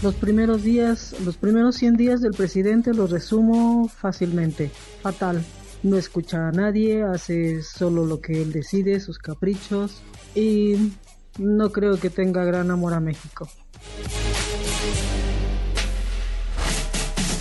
[0.00, 4.70] Los primeros días, los primeros 100 días del presidente los resumo fácilmente.
[5.02, 5.44] Fatal.
[5.82, 10.02] No escucha a nadie, hace solo lo que él decide, sus caprichos
[10.34, 10.92] y
[11.38, 13.48] no creo que tenga gran amor a México.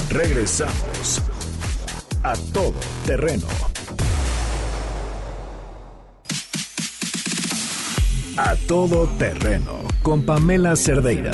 [0.09, 1.21] Regresamos
[2.23, 2.73] a todo
[3.05, 3.47] terreno.
[8.37, 11.31] A todo terreno con Pamela Cerdeira.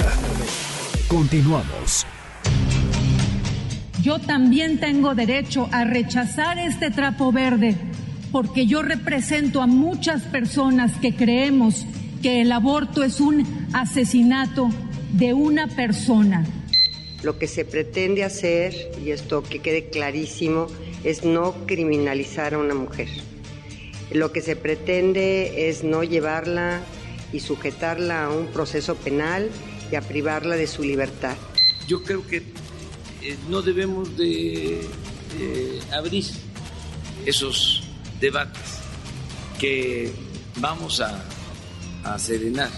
[1.14, 2.08] Continuamos.
[4.02, 7.76] Yo también tengo derecho a rechazar este trapo verde
[8.32, 11.86] porque yo represento a muchas personas que creemos
[12.24, 14.72] que el aborto es un asesinato
[15.12, 16.48] de una persona.
[17.22, 18.74] Lo que se pretende hacer,
[19.06, 20.66] y esto que quede clarísimo,
[21.04, 23.10] es no criminalizar a una mujer.
[24.12, 26.82] Lo que se pretende es no llevarla
[27.32, 29.52] y sujetarla a un proceso penal
[29.92, 31.36] y a privarla de su libertad.
[31.88, 32.38] Yo creo que
[33.22, 34.88] eh, no debemos de
[35.92, 36.26] abrir
[37.26, 37.84] esos
[38.20, 38.80] debates
[39.60, 40.12] que
[40.58, 41.24] vamos a,
[42.04, 42.70] a serenar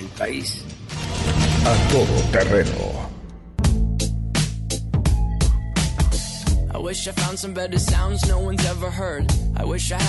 [0.00, 0.62] el país.
[1.64, 3.17] A todo terreno.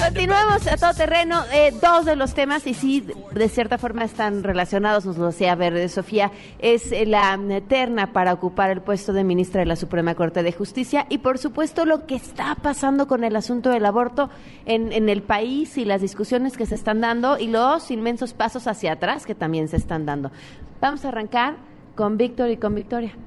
[0.01, 1.43] Continuamos a todo terreno.
[1.51, 5.55] Eh, dos de los temas, y sí, de cierta forma están relacionados, nos lo decía
[5.55, 10.41] Verde Sofía, es la eterna para ocupar el puesto de ministra de la Suprema Corte
[10.41, 14.29] de Justicia y, por supuesto, lo que está pasando con el asunto del aborto
[14.65, 18.67] en, en el país y las discusiones que se están dando y los inmensos pasos
[18.67, 20.31] hacia atrás que también se están dando.
[20.79, 21.57] Vamos a arrancar
[21.95, 23.17] con Víctor y con Victoria.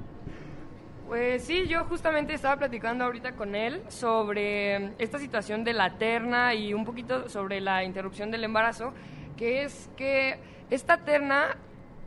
[1.12, 6.55] Pues sí, yo justamente estaba platicando ahorita con él sobre esta situación de la terna
[6.55, 8.94] y un poquito sobre la interrupción del embarazo,
[9.37, 10.38] que es que
[10.70, 11.59] esta terna,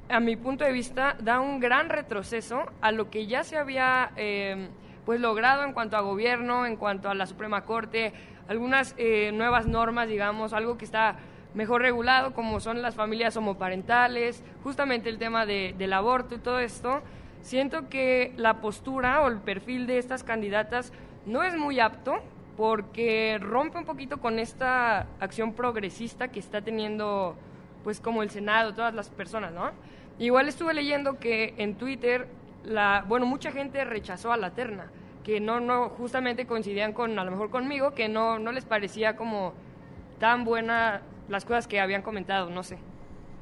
[0.10, 4.10] a mi punto de vista, da un gran retroceso a lo que ya se había
[4.16, 4.70] eh,
[5.06, 8.12] pues logrado en cuanto a gobierno, en cuanto a la Suprema Corte,
[8.48, 11.18] algunas eh, nuevas normas, digamos, algo que está
[11.54, 16.60] mejor regulado, como son las familias homoparentales, justamente el tema de, del aborto y todo
[16.60, 17.04] esto
[17.46, 20.92] siento que la postura o el perfil de estas candidatas
[21.28, 22.16] no es muy apto
[22.58, 27.36] porque rompe un poquito con esta acción progresista que está teniendo
[27.84, 29.70] pues como el Senado, todas las personas, ¿no?
[30.18, 32.28] Igual estuve leyendo que en Twitter
[32.64, 34.88] la bueno, mucha gente rechazó a la terna,
[35.24, 39.16] que no no justamente coincidían con a lo mejor conmigo, que no no les parecía
[39.16, 39.54] como
[40.20, 42.80] tan buena las cosas que habían comentado, no sé.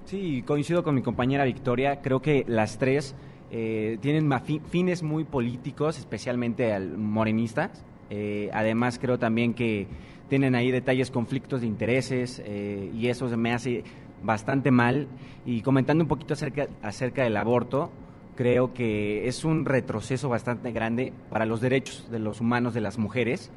[0.03, 3.15] Sí, coincido con mi compañera Victoria, creo que las tres
[3.55, 4.27] eh, tienen
[4.67, 7.85] fines muy políticos, especialmente al morenistas.
[8.09, 9.85] Eh, además, creo también que
[10.27, 13.83] tienen ahí detalles, conflictos de intereses, eh, y eso me hace
[14.23, 15.07] bastante mal.
[15.45, 17.91] Y comentando un poquito acerca, acerca del aborto,
[18.35, 22.97] creo que es un retroceso bastante grande para los derechos de los humanos de las
[22.97, 23.51] mujeres,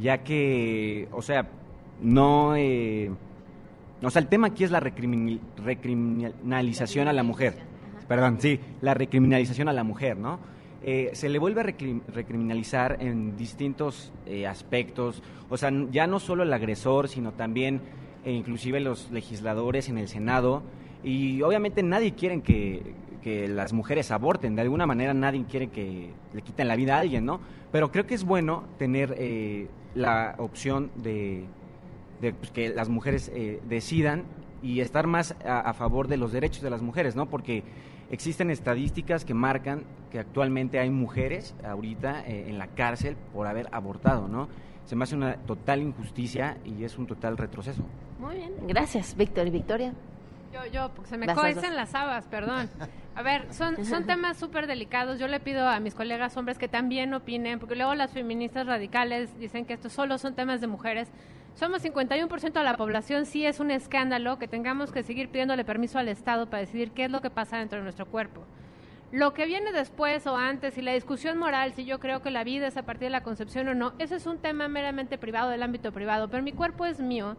[0.00, 1.48] ya que, o sea,
[2.00, 2.50] no...
[2.50, 7.71] o sea, el tema aquí es la recriminalización a la mujer
[8.12, 10.38] perdón, sí, la recriminalización a la mujer, ¿no?
[10.82, 16.42] Eh, se le vuelve a recriminalizar en distintos eh, aspectos, o sea, ya no solo
[16.42, 17.80] el agresor, sino también
[18.26, 20.62] e inclusive los legisladores en el Senado,
[21.02, 22.82] y obviamente nadie quiere que,
[23.22, 27.00] que, las mujeres aborten, de alguna manera nadie quiere que le quiten la vida a
[27.00, 27.40] alguien, ¿no?
[27.70, 31.44] Pero creo que es bueno tener eh, la opción de,
[32.20, 33.32] de pues, que las mujeres
[33.66, 34.24] decidan
[34.62, 37.24] y estar más a, a favor de los derechos de las mujeres, ¿no?
[37.24, 37.64] Porque
[38.12, 43.70] Existen estadísticas que marcan que actualmente hay mujeres ahorita eh, en la cárcel por haber
[43.72, 44.48] abortado, ¿no?
[44.84, 47.82] Se me hace una total injusticia y es un total retroceso.
[48.18, 49.94] Muy bien, gracias, Víctor y Victoria.
[50.52, 52.68] Yo, yo, porque se me cohecen las habas, perdón.
[53.14, 55.18] A ver, son, son temas súper delicados.
[55.18, 59.38] Yo le pido a mis colegas hombres que también opinen, porque luego las feministas radicales
[59.38, 61.10] dicen que estos solo son temas de mujeres.
[61.54, 65.98] Somos 51% de la población, sí es un escándalo que tengamos que seguir pidiéndole permiso
[65.98, 68.42] al Estado para decidir qué es lo que pasa dentro de nuestro cuerpo.
[69.12, 72.44] Lo que viene después o antes y la discusión moral, si yo creo que la
[72.44, 75.50] vida es a partir de la concepción o no, ese es un tema meramente privado
[75.50, 77.36] del ámbito privado, pero mi cuerpo es mío.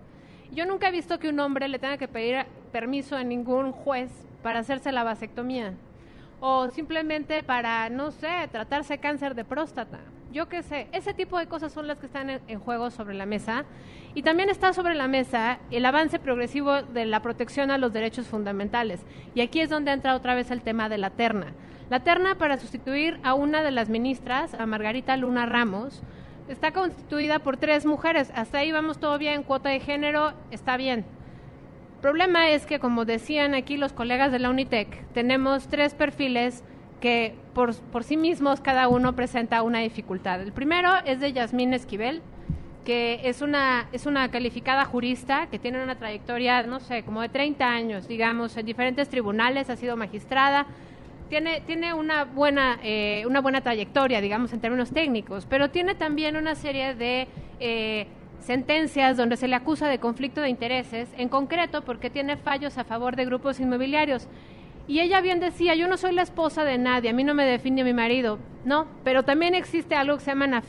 [0.52, 4.12] Yo nunca he visto que un hombre le tenga que pedir permiso a ningún juez
[4.43, 5.73] para hacerse la vasectomía
[6.39, 9.99] o simplemente para, no sé, tratarse cáncer de próstata.
[10.34, 13.28] Yo qué sé, ese tipo de cosas son las que están en, juego sobre la
[13.28, 13.65] mesa.
[14.15, 18.26] Y también está sobre la mesa el avance progresivo de la protección a los derechos
[18.26, 19.06] fundamentales.
[19.36, 21.54] Y aquí es donde entra otra vez el tema de la terna.
[21.91, 26.02] La terna para sustituir a una de las ministras, a Margarita Luna Ramos,
[26.50, 28.32] está constituida por tres mujeres.
[28.34, 31.06] Hasta ahí vamos todo bien, cuota de género está bien
[32.04, 36.62] problema es que, como decían aquí los colegas de la Unitec, tenemos tres perfiles
[37.03, 40.39] que por, por sí mismos cada uno presenta una dificultad.
[40.41, 42.21] El primero es de Yasmín Esquivel,
[42.85, 47.27] que es una, es una calificada jurista que tiene una trayectoria, no sé, como de
[47.27, 50.65] 30 años, digamos, en diferentes tribunales, ha sido magistrada,
[51.27, 56.37] tiene, tiene una, buena, eh, una buena trayectoria, digamos, en términos técnicos, pero tiene también
[56.37, 57.27] una serie de
[57.60, 58.08] eh,
[58.39, 62.85] sentencias donde se le acusa de conflicto de intereses, en concreto porque tiene fallos a
[62.85, 64.29] favor de grupos inmobiliarios.
[64.88, 67.46] Y ella bien decía, yo no soy la esposa de nadie, a mí no me
[67.46, 70.62] define mi marido, no, pero también existe algo que se llama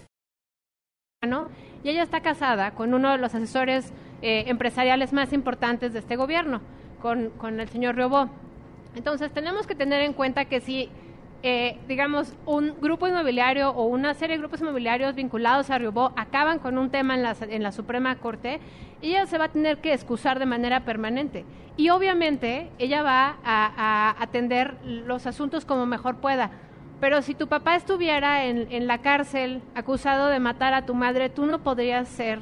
[1.27, 1.49] ¿no?
[1.83, 3.93] Y ella está casada con uno de los asesores
[4.23, 6.61] eh, empresariales más importantes de este gobierno,
[7.01, 8.31] con, con el señor Riobó.
[8.95, 10.91] Entonces tenemos que tener en cuenta que si,
[11.47, 16.59] eh, digamos, un grupo inmobiliario o una serie de grupos inmobiliarios vinculados a Riobó acaban
[16.59, 18.61] con un tema en la, en la Suprema Corte,
[19.03, 21.45] ella se va a tener que excusar de manera permanente.
[21.76, 26.51] Y obviamente ella va a, atender los asuntos como mejor pueda.
[26.99, 31.28] Pero si tu papá estuviera en, en, la cárcel acusado de matar a tu madre,
[31.28, 32.40] tú no podrías ser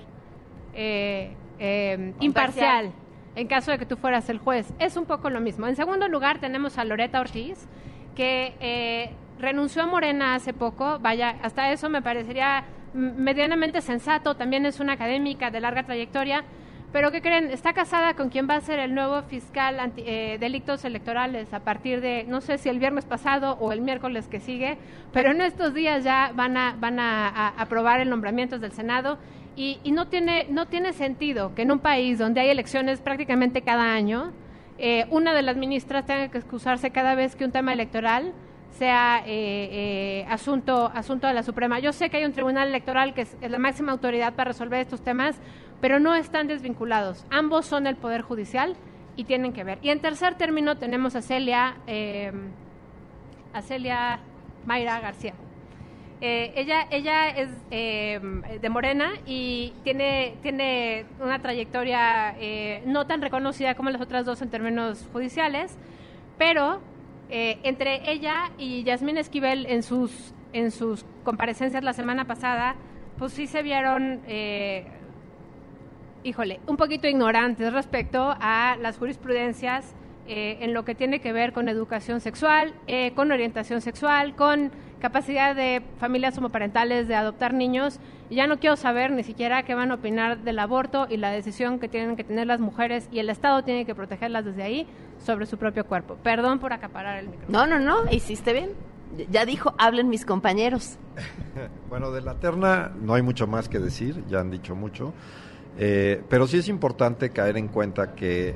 [0.74, 2.92] eh, eh, imparcial
[3.34, 4.72] en caso de que tú fueras el juez.
[4.78, 5.66] Es un poco lo mismo.
[5.66, 7.66] En segundo lugar tenemos a Loreta Ortiz,
[8.14, 10.98] que eh, renunció a Morena hace poco.
[11.00, 14.34] Vaya, hasta eso me parecería medianamente sensato.
[14.34, 16.44] También es una académica de larga trayectoria.
[16.92, 17.50] Pero ¿qué creen?
[17.50, 21.60] Está casada con quien va a ser el nuevo fiscal anti, eh, delitos electorales a
[21.60, 24.76] partir de, no sé si el viernes pasado o el miércoles que sigue,
[25.10, 29.16] pero en estos días ya van a, van a aprobar el nombramiento del Senado
[29.56, 33.92] y, no, tiene, no tiene sentido que en un país donde hay elecciones prácticamente cada
[33.92, 34.32] año,
[34.84, 38.32] eh, una de las ministras tenga que excusarse cada vez que un tema electoral
[38.76, 41.78] sea eh, eh, asunto, asunto de la Suprema.
[41.78, 45.00] Yo sé que hay un tribunal electoral que es, la máxima autoridad para resolver estos
[45.00, 45.36] temas,
[45.80, 47.24] pero no están desvinculados.
[47.30, 48.74] Ambos son el Poder Judicial
[49.14, 49.78] y tienen que ver.
[49.82, 51.76] Y en tercer término tenemos a Celia,
[53.52, 54.18] a Celia
[54.66, 55.34] Mayra García.
[56.24, 58.20] Eh, ella, ella es eh,
[58.60, 64.40] de Morena y tiene, tiene una trayectoria eh, no tan reconocida como las otras dos
[64.40, 65.76] en términos judiciales,
[66.38, 66.80] pero
[67.28, 72.76] entre ella y Yasmín Esquivel en sus, en sus comparecencias la semana pasada,
[73.16, 74.20] pues sí se vieron,
[76.22, 79.94] híjole, un poquito ignorantes respecto a las jurisprudencias
[80.26, 82.74] en lo que tiene que ver con educación sexual,
[83.14, 84.70] con orientación sexual, con
[85.02, 87.98] capacidad de familias homoparentales de adoptar niños
[88.30, 91.32] y ya no quiero saber ni siquiera qué van a opinar del aborto y la
[91.32, 94.86] decisión que tienen que tener las mujeres y el Estado tiene que protegerlas desde ahí
[95.18, 96.16] sobre su propio cuerpo.
[96.22, 97.66] Perdón por acaparar el micrófono.
[97.66, 98.70] No, no, no, hiciste bien.
[99.28, 100.98] Ya dijo, hablen mis compañeros.
[101.90, 105.12] bueno, de la terna no hay mucho más que decir, ya han dicho mucho,
[105.78, 108.54] eh, pero sí es importante caer en cuenta que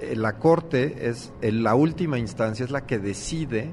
[0.00, 3.72] eh, la Corte es la última instancia, es la que decide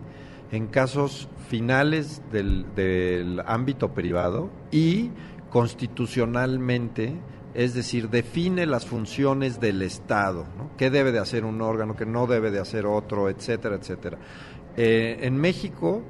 [0.53, 5.09] en casos finales del, ámbito privado y
[5.49, 7.15] constitucionalmente,
[7.55, 10.45] es decir, define las funciones del Estado,
[10.77, 14.19] qué debe de hacer un órgano, qué no debe de hacer otro, etcétera, etcétera.
[14.77, 16.03] Eh, en México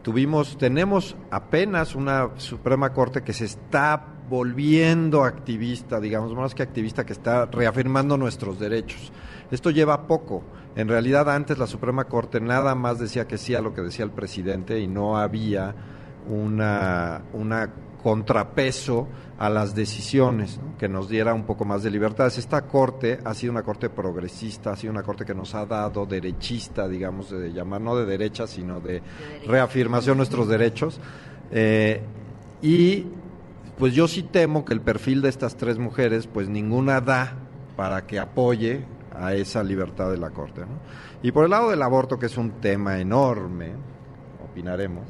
[0.00, 7.04] tuvimos, tenemos apenas una Suprema Corte que se está volviendo activista, digamos, más que activista,
[7.04, 9.12] que está reafirmando nuestros derechos.
[9.50, 10.42] Esto lleva poco.
[10.74, 14.04] En realidad antes la Suprema Corte nada más decía que sí a lo que decía
[14.04, 15.74] el presidente y no había
[16.28, 17.70] una, una
[18.02, 19.08] contrapeso
[19.38, 22.38] a las decisiones que nos diera un poco más de libertades.
[22.38, 26.04] Esta corte ha sido una corte progresista, ha sido una corte que nos ha dado
[26.04, 29.02] derechista, digamos, de llamar no de derecha, sino de,
[29.46, 31.00] reafirmación de nuestros derechos.
[31.50, 32.02] Eh,
[32.60, 33.06] y
[33.78, 37.36] pues yo sí temo que el perfil de estas tres mujeres, pues ninguna da
[37.76, 38.84] para que apoye
[39.16, 40.62] a esa libertad de la Corte.
[41.22, 43.72] Y por el lado del aborto, que es un tema enorme,
[44.44, 45.06] opinaremos,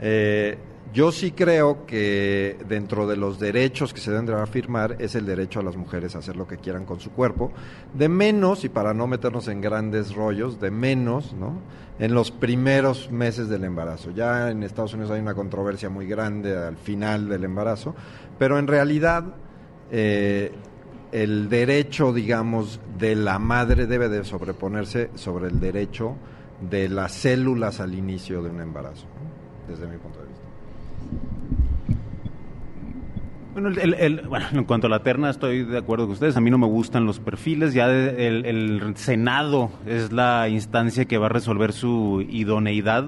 [0.00, 0.58] eh,
[0.94, 5.26] yo sí creo que dentro de los derechos que se deben de afirmar es el
[5.26, 7.50] derecho a las mujeres a hacer lo que quieran con su cuerpo,
[7.94, 11.58] de menos, y para no meternos en grandes rollos, de menos, ¿no?
[11.98, 14.12] En los primeros meses del embarazo.
[14.12, 17.96] Ya en Estados Unidos hay una controversia muy grande al final del embarazo,
[18.38, 19.24] pero en realidad
[19.90, 20.52] eh,
[21.14, 26.16] el derecho, digamos, de la madre debe de sobreponerse sobre el derecho
[26.60, 29.06] de las células al inicio de un embarazo,
[29.68, 30.44] desde mi punto de vista.
[33.52, 33.70] Bueno,
[34.28, 36.36] bueno, en cuanto a la terna estoy de acuerdo con ustedes.
[36.36, 37.72] A mí no me gustan los perfiles.
[37.72, 43.06] Ya el, Senado es la instancia que va a resolver su idoneidad.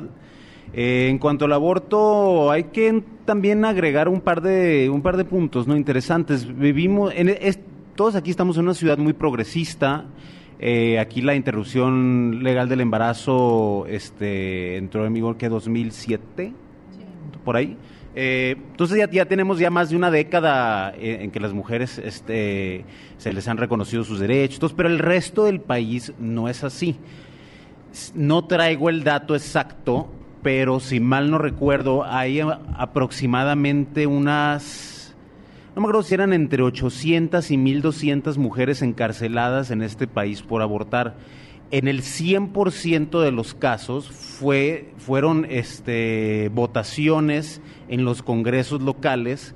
[0.72, 5.24] Eh, en cuanto al aborto, hay que también agregar un par de un par de
[5.24, 6.46] puntos, no interesantes.
[6.57, 7.30] Vivimos en
[7.97, 10.05] todos aquí estamos en una ciudad muy progresista.
[10.59, 16.53] Eh, aquí la interrupción legal del embarazo este, entró en vigor que 2007,
[17.44, 17.76] por ahí.
[18.14, 21.99] Eh, entonces ya, ya, tenemos ya más de una década eh, en que las mujeres
[21.99, 22.84] este,
[23.18, 26.97] se les han reconocido sus derechos, pero el resto del país no es así.
[28.14, 30.11] no traigo el dato exacto,
[30.42, 32.40] pero si mal no recuerdo, hay
[32.76, 34.95] aproximadamente unas,
[35.77, 40.62] no me acuerdo si eran entre 800 y 1200 mujeres encarceladas en este país por
[40.62, 41.16] abortar.
[41.70, 49.55] En el 100% de los casos fue, fueron este, votaciones en los congresos locales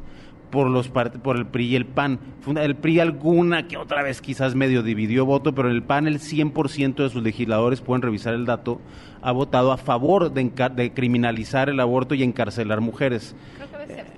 [0.51, 2.21] por los por el PRI y el PAN.
[2.55, 6.97] El PRI alguna que otra vez quizás medio dividió voto, pero el PAN el 100%
[6.97, 8.79] de sus legisladores pueden revisar el dato
[9.23, 13.35] ha votado a favor de, de criminalizar el aborto y encarcelar mujeres.
[13.57, 14.10] Creo que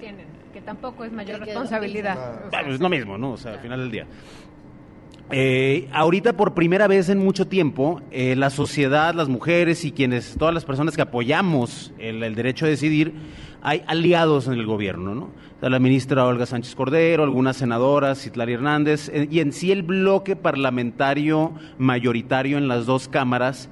[0.65, 2.43] tampoco es mayor responsabilidad.
[2.67, 3.33] es lo mismo, ¿no?
[3.33, 4.07] O sea, al final del día.
[5.31, 10.37] Eh, ahorita por primera vez en mucho tiempo, eh, la sociedad, las mujeres y quienes,
[10.37, 13.15] todas las personas que apoyamos el, el derecho a decidir,
[13.63, 15.31] hay aliados en el gobierno, ¿no?
[15.71, 20.35] la ministra Olga Sánchez Cordero, algunas senadoras, Citlari Hernández, eh, y en sí el bloque
[20.35, 23.69] parlamentario mayoritario en las dos cámaras,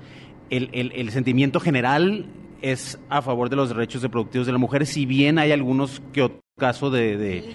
[0.50, 2.26] el, sentimiento general
[2.62, 6.22] es a favor de los derechos reproductivos de la mujer, si bien hay algunos que
[6.22, 7.54] otro caso de,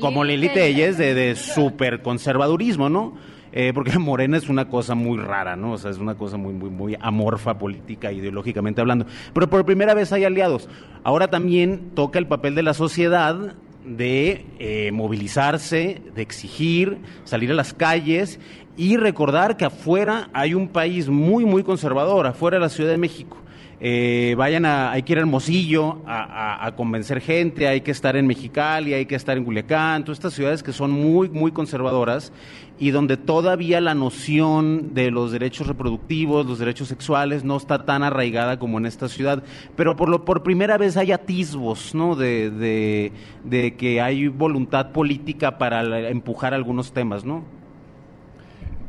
[0.00, 3.14] como Lili Telles, de, de super conservadurismo, ¿no?
[3.52, 5.72] Eh, porque Morena es una cosa muy rara, ¿no?
[5.72, 9.06] O sea, es una cosa muy, muy, muy amorfa política, ideológicamente hablando.
[9.32, 10.68] Pero por primera vez hay aliados.
[11.04, 17.54] Ahora también toca el papel de la sociedad de eh, movilizarse, de exigir, salir a
[17.54, 18.38] las calles
[18.76, 22.98] y recordar que afuera hay un país muy, muy conservador, afuera de la Ciudad de
[22.98, 23.39] México.
[23.82, 28.26] Eh, vayan a, hay que ir a Hermosillo a, convencer gente, hay que estar en
[28.26, 32.30] Mexicali, hay que estar en Culiacán, todas estas ciudades que son muy, muy conservadoras
[32.78, 38.02] y donde todavía la noción de los derechos reproductivos, los derechos sexuales, no está tan
[38.02, 39.42] arraigada como en esta ciudad.
[39.76, 42.16] Pero por, lo, por primera vez hay atisbos ¿no?
[42.16, 43.12] de, de,
[43.44, 47.59] de que hay voluntad política para empujar algunos temas, ¿no?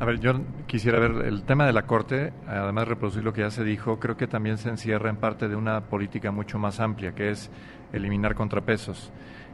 [0.02, 0.34] A ver, yo
[0.66, 3.99] quisiera ver el tema de la Corte, además de reproducir lo que ya se dijo,
[3.99, 7.52] creo que también se encierra en parte de una política mucho más amplia, que es
[7.93, 9.12] eliminar contrapesos.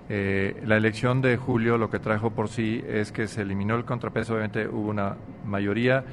[0.07, 3.83] Eh, la elección de julio lo que trajo por sí es que se eliminó el
[3.83, 6.05] contrapeso, obviamente hubo una mayoría,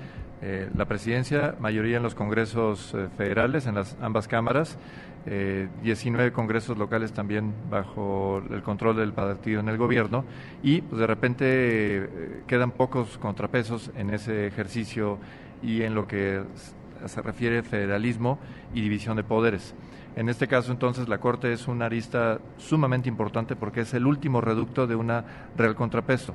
[0.42, 4.76] eh, la presidencia, mayoría en los congresos eh, federales, en las ambas cámaras,
[5.24, 10.24] 19 congresos locales también bajo el control del partido en el gobierno
[10.62, 15.18] y pues, de repente quedan pocos contrapesos en ese ejercicio
[15.62, 16.42] y en lo que
[17.06, 18.38] se refiere federalismo
[18.74, 19.74] y división de poderes.
[20.16, 24.40] En este caso, entonces, la Corte es una arista sumamente importante porque es el último
[24.40, 25.24] reducto de una
[25.56, 26.34] real contrapeso.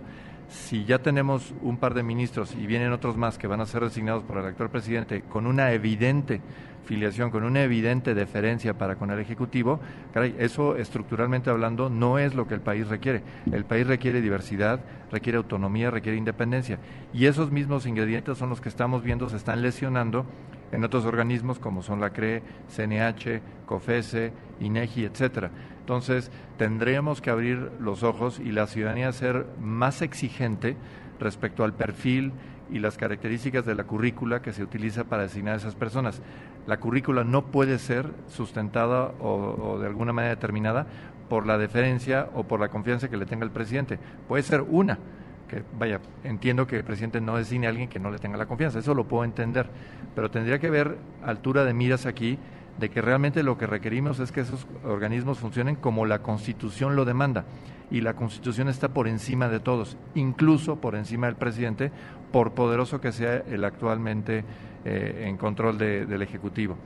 [0.49, 3.83] Si ya tenemos un par de ministros y vienen otros más que van a ser
[3.83, 6.41] designados por el actual presidente con una evidente
[6.85, 9.79] filiación, con una evidente deferencia para con el Ejecutivo,
[10.11, 13.21] caray, eso estructuralmente hablando no es lo que el país requiere.
[13.51, 14.79] El país requiere diversidad,
[15.11, 16.79] requiere autonomía, requiere independencia.
[17.13, 20.25] Y esos mismos ingredientes son los que estamos viendo se están lesionando
[20.71, 22.41] en otros organismos como son la CRE,
[22.75, 25.51] CNH, COFESE, INEGI, etcétera.
[25.89, 26.29] Entonces,
[26.59, 30.77] tendríamos que abrir los ojos y la ciudadanía ser más exigente
[31.19, 32.31] respecto al perfil
[32.69, 36.21] y las características de la currícula que se utiliza para designar a esas personas.
[36.67, 40.85] La currícula no puede ser sustentada o, de alguna manera determinada
[41.27, 43.97] por la deferencia o por la confianza que le tenga el presidente.
[44.27, 44.99] Puede ser una,
[45.47, 48.45] que vaya, entiendo que el presidente no designe a alguien que no le tenga la
[48.45, 49.67] confianza, eso lo puedo entender,
[50.13, 52.37] pero tendría que haber altura de miras aquí
[52.79, 57.05] de que realmente lo que requerimos es que esos organismos funcionen como la Constitución lo
[57.05, 57.45] demanda.
[57.91, 61.91] Y la Constitución está por encima de todos, incluso por encima del presidente,
[62.31, 64.43] por poderoso que sea el actualmente
[64.85, 66.77] eh, en control del Ejecutivo.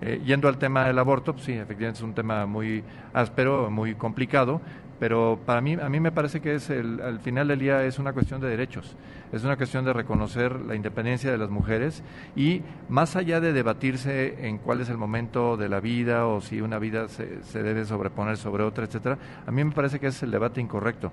[0.00, 2.82] Eh, yendo al tema del aborto, pues sí, efectivamente es un tema muy
[3.12, 4.60] áspero, muy complicado,
[5.04, 7.98] pero para mí, a mí me parece que es el, al final del día es
[7.98, 8.96] una cuestión de derechos,
[9.32, 12.02] es una cuestión de reconocer la independencia de las mujeres
[12.34, 16.62] y más allá de debatirse en cuál es el momento de la vida o si
[16.62, 20.22] una vida se, se debe sobreponer sobre otra, etcétera, a mí me parece que es
[20.22, 21.12] el debate incorrecto.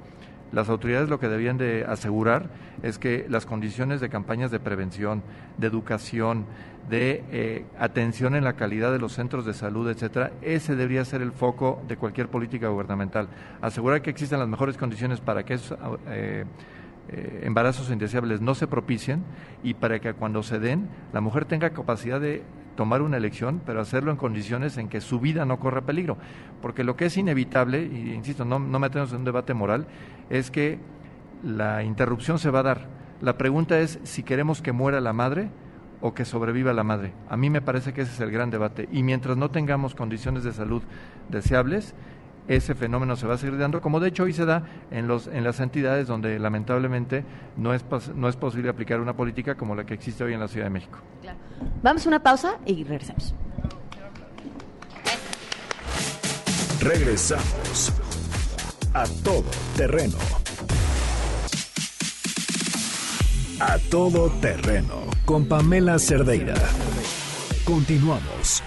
[0.52, 2.50] Las autoridades lo que debían de asegurar
[2.84, 5.24] es que las condiciones de campañas de prevención,
[5.58, 6.46] de educación,
[6.90, 11.22] de eh, atención en la calidad de los centros de salud, etcétera, ese debería ser
[11.22, 13.30] el foco de cualquier política gubernamental.
[13.62, 15.78] Asegurar que existen las mejores condiciones para que esos
[16.08, 16.46] eh,
[17.10, 19.24] eh, embarazos indeseables no se propicien
[19.64, 22.44] y para que cuando se den la mujer tenga capacidad de
[22.76, 26.18] tomar una elección, pero hacerlo en condiciones en que su vida no corra peligro.
[26.62, 29.88] Porque lo que es inevitable, y insisto, no, no metemos en un debate moral,
[30.30, 30.80] es que
[31.44, 32.88] la interrupción se va a dar.
[33.22, 35.50] La pregunta es si queremos que muera la madre
[36.02, 37.14] o que sobreviva la madre.
[37.30, 38.90] A mí me parece que ese es el gran debate.
[38.92, 40.82] Y mientras no tengamos condiciones de salud
[41.30, 41.94] deseables,
[42.56, 45.28] ese fenómeno se va a seguir dando, como de hecho hoy se da en, los,
[45.28, 47.24] en las entidades donde lamentablemente
[47.58, 47.84] no es,
[48.16, 50.72] no es posible aplicar una política como la que existe hoy en la Ciudad de
[50.72, 51.00] México.
[51.82, 53.34] Vamos a una pausa y regresamos.
[56.82, 57.94] Regresamos
[58.94, 59.46] a todo
[59.78, 60.18] terreno.
[63.60, 66.56] A todo terreno con Pamela Cerdeira.
[67.64, 68.64] Continuamos.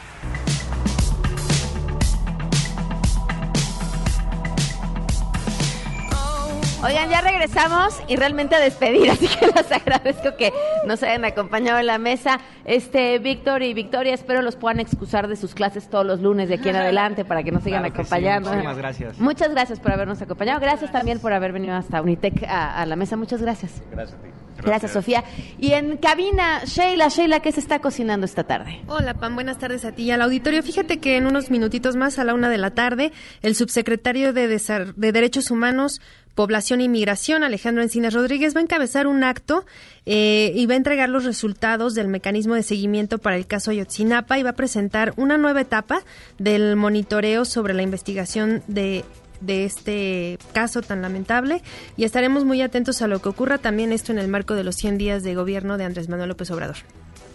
[6.84, 10.52] Oigan, ya regresamos y realmente a despedir, así que les agradezco que
[10.86, 12.40] nos hayan acompañado en la mesa.
[12.66, 16.56] Este, Víctor y Victoria, espero los puedan excusar de sus clases todos los lunes de
[16.56, 18.50] aquí en adelante para que nos sigan acompañando.
[18.50, 19.18] Muchísimas gracias.
[19.18, 20.60] Muchas gracias por habernos acompañado.
[20.60, 23.16] Gracias también por haber venido hasta Unitec a, a la mesa.
[23.16, 23.82] Muchas gracias.
[23.90, 24.28] Gracias a ti.
[24.62, 25.24] Gracias, Sofía.
[25.58, 28.80] Y en cabina, Sheila, Sheila, ¿qué se está cocinando esta tarde?
[28.86, 30.62] Hola, Pam, buenas tardes a ti y al auditorio.
[30.62, 33.12] Fíjate que en unos minutitos más, a la una de la tarde,
[33.42, 36.00] el subsecretario de, Desar de Derechos Humanos,
[36.34, 39.64] Población y Migración, Alejandro Encinas Rodríguez, va a encabezar un acto
[40.06, 44.38] eh, y va a entregar los resultados del mecanismo de seguimiento para el caso Ayotzinapa
[44.38, 46.02] y va a presentar una nueva etapa
[46.38, 49.04] del monitoreo sobre la investigación de
[49.40, 51.62] de este caso tan lamentable
[51.96, 54.76] y estaremos muy atentos a lo que ocurra también esto en el marco de los
[54.76, 56.76] 100 días de gobierno de Andrés Manuel López Obrador.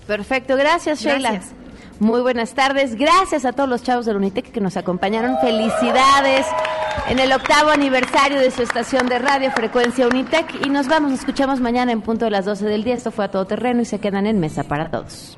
[0.08, 1.32] Perfecto, gracias Sheila.
[1.32, 1.69] Gracias.
[2.00, 6.46] Muy buenas tardes, gracias a todos los chavos del Unitec que nos acompañaron, felicidades
[7.10, 10.66] en el octavo aniversario de su estación de radio Frecuencia Unitec.
[10.66, 13.26] Y nos vamos, nos escuchamos mañana en punto de las 12 del día, esto fue
[13.26, 15.38] a todo terreno y se quedan en mesa para todos.